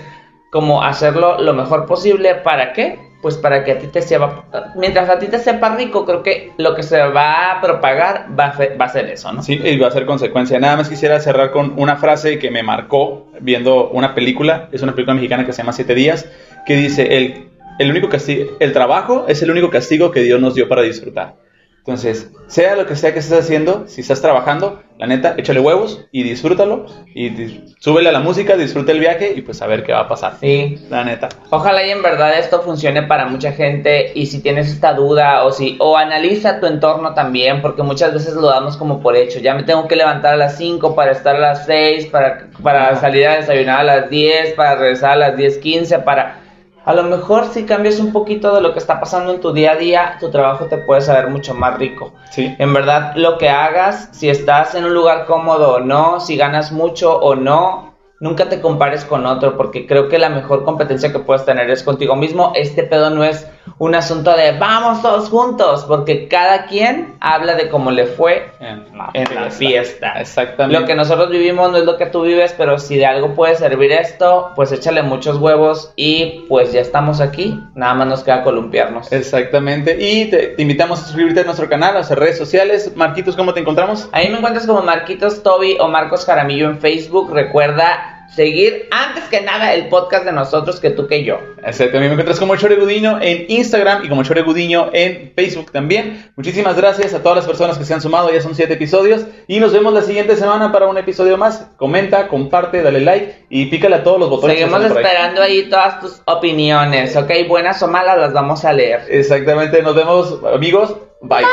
[0.51, 3.08] como hacerlo lo mejor posible, ¿para qué?
[3.21, 4.45] Pues para que a ti te sepa,
[4.75, 8.45] mientras a ti te sepa rico, creo que lo que se va a propagar va
[8.45, 9.43] a, ser eso, ¿no?
[9.43, 10.57] Sí, y va a ser consecuencia.
[10.57, 14.93] Nada más quisiera cerrar con una frase que me marcó viendo una película, es una
[14.93, 16.29] película mexicana que se llama Siete Días,
[16.65, 20.55] que dice, el, el, único castigo, el trabajo es el único castigo que Dios nos
[20.55, 21.35] dio para disfrutar.
[21.79, 26.05] Entonces, sea lo que sea que estés haciendo, si estás trabajando, la neta, échale huevos
[26.11, 26.85] y disfrútalo.
[27.15, 30.01] Y di- súbele a la música, disfruta el viaje y pues a ver qué va
[30.01, 30.33] a pasar.
[30.39, 30.77] Sí.
[30.89, 31.29] La neta.
[31.49, 35.51] Ojalá y en verdad esto funcione para mucha gente y si tienes esta duda o
[35.51, 39.39] si o analiza tu entorno también porque muchas veces lo damos como por hecho.
[39.39, 42.95] Ya me tengo que levantar a las 5 para estar a las 6, para, para
[42.97, 46.41] salir a desayunar a las 10, para regresar a las 10:15, para
[46.85, 49.73] a lo mejor si cambias un poquito de lo que está pasando en tu día
[49.73, 52.13] a día, tu trabajo te puede saber mucho más rico.
[52.31, 52.55] Sí.
[52.57, 56.71] En verdad, lo que hagas, si estás en un lugar cómodo o no, si ganas
[56.71, 61.19] mucho o no, nunca te compares con otro, porque creo que la mejor competencia que
[61.19, 62.51] puedes tener es contigo mismo.
[62.55, 63.47] Este pedo no es
[63.77, 68.85] un asunto de vamos todos juntos, porque cada quien habla de cómo le fue En
[69.13, 70.19] en la fiesta.
[70.19, 70.79] Exactamente.
[70.79, 73.55] Lo que nosotros vivimos no es lo que tú vives, pero si de algo puede
[73.55, 77.59] servir esto, pues échale muchos huevos y pues ya estamos aquí.
[77.75, 79.11] Nada más nos queda columpiarnos.
[79.11, 79.97] Exactamente.
[79.99, 82.91] Y te, te invitamos a suscribirte a nuestro canal, a nuestras redes sociales.
[82.95, 84.09] Marquitos, ¿cómo te encontramos?
[84.11, 87.31] Ahí me encuentras como Marquitos Toby o Marcos Jaramillo en Facebook.
[87.33, 91.39] Recuerda seguir antes que nada el podcast de nosotros que tú que yo.
[91.63, 95.71] Exacto, mí me encuentras como Chore Gudiño en Instagram y como Chore Gudiño en Facebook
[95.71, 96.31] también.
[96.35, 99.25] Muchísimas gracias a todas las personas que se han sumado, ya son siete episodios.
[99.47, 101.67] Y nos vemos la siguiente semana para un episodio más.
[101.77, 104.57] Comenta, comparte, dale like y pícale a todos los botones.
[104.57, 105.03] Seguimos por ahí.
[105.03, 107.31] esperando ahí todas tus opiniones, ¿ok?
[107.47, 109.01] Buenas o malas las vamos a leer.
[109.09, 110.95] Exactamente, nos vemos amigos.
[111.21, 111.45] Bye.